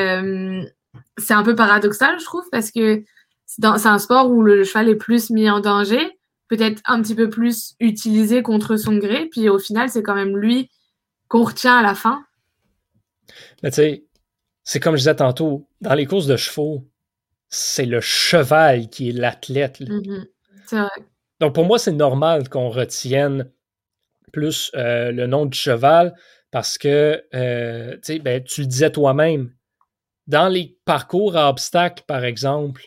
c'est 1.18 1.34
un 1.34 1.44
peu 1.44 1.56
paradoxal, 1.56 2.20
je 2.20 2.26
trouve, 2.26 2.48
parce 2.52 2.72
que 2.72 3.04
c'est 3.46 3.66
un 3.66 4.00
sport 4.00 4.30
où 4.30 4.42
le 4.44 4.64
cheval 4.64 4.90
est 4.90 4.96
plus 4.96 5.30
mis 5.30 5.50
en 5.50 5.60
danger, 5.60 6.20
peut-être 6.48 6.82
un 6.86 7.02
petit 7.02 7.16
peu 7.16 7.30
plus 7.30 7.76
utilisé 7.80 8.42
contre 8.44 8.78
son 8.78 8.98
gré, 8.98 9.28
puis 9.32 9.50
au 9.50 9.60
final, 9.60 9.90
c'est 9.90 10.04
quand 10.04 10.16
même 10.16 10.38
lui 10.38 10.70
qu'on 11.28 11.44
retient 11.44 11.78
à 11.78 11.84
la 11.84 11.96
fin? 11.96 12.24
Mais 13.64 13.72
tu 13.72 13.76
sais, 13.76 14.06
c'est 14.64 14.80
comme 14.80 14.96
je 14.96 15.00
disais 15.00 15.16
tantôt, 15.16 15.68
dans 15.82 15.94
les 15.94 16.06
courses 16.06 16.28
de 16.28 16.38
chevaux, 16.38 16.88
c'est 17.50 17.86
le 17.86 18.02
cheval 18.02 18.90
qui 18.90 19.10
est 19.10 19.14
l'athlète. 19.14 19.80
Mm-hmm. 19.80 20.88
Donc 21.40 21.56
pour 21.56 21.66
moi, 21.66 21.80
c'est 21.80 21.92
normal 21.92 22.50
qu'on 22.50 22.70
retienne 22.70 23.50
plus 24.38 24.70
euh, 24.76 25.12
le 25.12 25.26
nom 25.26 25.48
du 25.48 25.58
cheval 25.58 26.14
parce 26.52 26.78
que, 26.78 27.24
euh, 27.34 27.98
ben, 28.22 28.44
tu 28.44 28.62
le 28.62 28.68
disais 28.68 28.92
toi-même, 28.92 29.52
dans 30.28 30.48
les 30.48 30.78
parcours 30.86 31.36
à 31.36 31.50
obstacles, 31.50 32.04
par 32.06 32.24
exemple, 32.24 32.86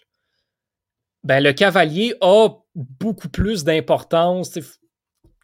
ben, 1.25 1.43
le 1.43 1.53
cavalier 1.53 2.15
a 2.21 2.51
beaucoup 2.77 3.29
plus 3.29 3.65
d'importance, 3.65 4.61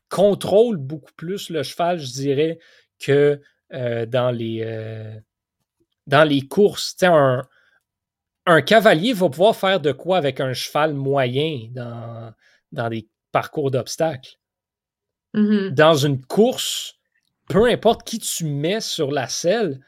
contrôle 0.09 0.77
beaucoup 0.77 1.13
plus 1.17 1.51
le 1.51 1.65
cheval, 1.65 1.99
je 1.99 2.13
dirais, 2.13 2.59
que 3.01 3.41
euh, 3.73 4.07
dans, 4.07 4.31
les, 4.31 4.63
courses. 6.49 6.95
Un, 7.03 7.43
un, 8.47 8.63
cavalier 8.63 9.13
va 9.13 9.29
pouvoir 9.29 9.57
faire 9.57 9.81
de 9.81 9.91
quoi 9.91 10.19
avec 10.19 10.39
un 10.39 10.53
cheval 10.53 10.95
moyen 10.95 11.67
dans, 11.73 12.33
dans 12.71 12.89
des 12.91 13.09
parcours 13.33 13.73
d'obstacles? 13.73 14.39
Mm-hmm. 15.37 15.71
Dans 15.71 15.95
une 15.95 16.25
course, 16.25 16.95
peu 17.49 17.67
importe 17.67 18.05
qui 18.05 18.19
tu 18.19 18.45
mets 18.45 18.81
sur 18.81 19.13
la 19.13 19.29
selle, 19.29 19.81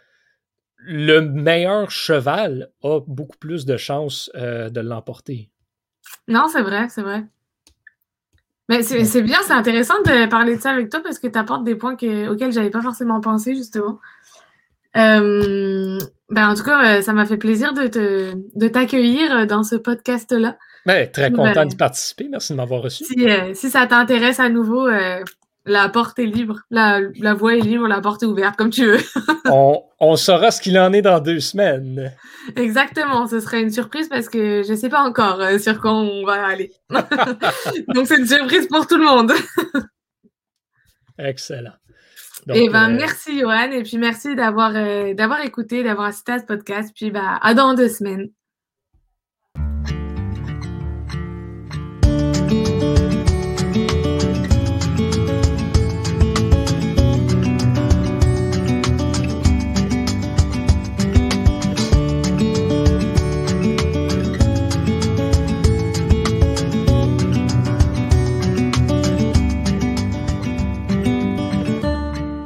le 0.78 1.20
meilleur 1.20 1.90
cheval 1.90 2.70
a 2.82 3.00
beaucoup 3.06 3.37
plus 3.38 3.64
de 3.66 3.76
chances 3.76 4.30
euh, 4.37 4.70
de 4.70 4.80
l'emporter. 4.80 5.50
Non, 6.28 6.46
c'est 6.48 6.62
vrai, 6.62 6.88
c'est 6.88 7.02
vrai. 7.02 7.24
Mais 8.68 8.82
c'est 8.82 9.22
bien, 9.22 9.38
c'est 9.46 9.54
intéressant 9.54 9.98
de 10.04 10.26
parler 10.28 10.56
de 10.56 10.61
ça 10.61 10.70
avec 10.70 10.90
toi 10.90 11.00
parce 11.02 11.18
que 11.18 11.26
tu 11.26 11.38
apportes 11.38 11.64
des 11.64 11.74
points 11.74 11.96
que, 11.96 12.28
auxquels 12.28 12.52
j'avais 12.52 12.70
pas 12.70 12.82
forcément 12.82 13.20
pensé, 13.20 13.54
justement. 13.54 13.98
Euh, 14.96 15.98
ben 16.28 16.50
en 16.50 16.54
tout 16.54 16.64
cas, 16.64 16.98
euh, 16.98 17.02
ça 17.02 17.14
m'a 17.14 17.24
fait 17.24 17.38
plaisir 17.38 17.72
de, 17.72 17.87
te, 17.87 18.34
de 18.54 18.68
t'accueillir 18.68 19.46
dans 19.46 19.62
ce 19.62 19.76
podcast-là. 19.76 20.58
Ben, 20.86 21.10
très 21.10 21.32
content 21.32 21.64
d'y 21.64 21.76
participer. 21.76 22.28
Merci 22.28 22.52
de 22.52 22.56
m'avoir 22.58 22.82
reçu. 22.82 23.04
Si, 23.04 23.28
euh, 23.28 23.52
si 23.54 23.70
ça 23.70 23.86
t'intéresse 23.86 24.40
à 24.40 24.48
nouveau, 24.48 24.88
la 25.68 25.88
porte 25.88 26.18
est 26.18 26.26
libre. 26.26 26.60
La, 26.70 27.00
la 27.18 27.34
voie 27.34 27.56
est 27.56 27.60
libre, 27.60 27.86
la 27.86 28.00
porte 28.00 28.22
est 28.22 28.26
ouverte, 28.26 28.56
comme 28.56 28.70
tu 28.70 28.86
veux. 28.86 29.00
on, 29.50 29.82
on, 30.00 30.16
saura 30.16 30.50
ce 30.50 30.60
qu'il 30.60 30.78
en 30.78 30.92
est 30.92 31.02
dans 31.02 31.20
deux 31.20 31.40
semaines. 31.40 32.12
Exactement, 32.56 33.26
ce 33.26 33.40
serait 33.40 33.62
une 33.62 33.70
surprise 33.70 34.08
parce 34.08 34.28
que 34.28 34.62
je 34.62 34.72
ne 34.72 34.76
sais 34.76 34.88
pas 34.88 35.02
encore 35.02 35.40
euh, 35.40 35.58
sur 35.58 35.80
quoi 35.80 35.92
on 35.92 36.24
va 36.24 36.46
aller. 36.46 36.72
Donc 37.94 38.06
c'est 38.06 38.16
une 38.16 38.26
surprise 38.26 38.66
pour 38.68 38.86
tout 38.86 38.96
le 38.96 39.04
monde. 39.04 39.32
Excellent. 41.18 41.74
et 42.48 42.64
eh 42.64 42.68
ben, 42.68 42.90
euh, 42.90 42.96
merci 42.96 43.40
Johan 43.40 43.70
et 43.72 43.82
puis 43.82 43.98
merci 43.98 44.34
d'avoir 44.34 44.72
euh, 44.74 45.14
d'avoir 45.14 45.44
écouté, 45.44 45.82
d'avoir 45.82 46.08
assisté 46.08 46.32
à 46.32 46.38
ce 46.38 46.44
podcast. 46.44 46.92
Puis 46.94 47.10
bah, 47.10 47.38
à 47.42 47.54
dans 47.54 47.74
deux 47.74 47.88
semaines. 47.88 48.28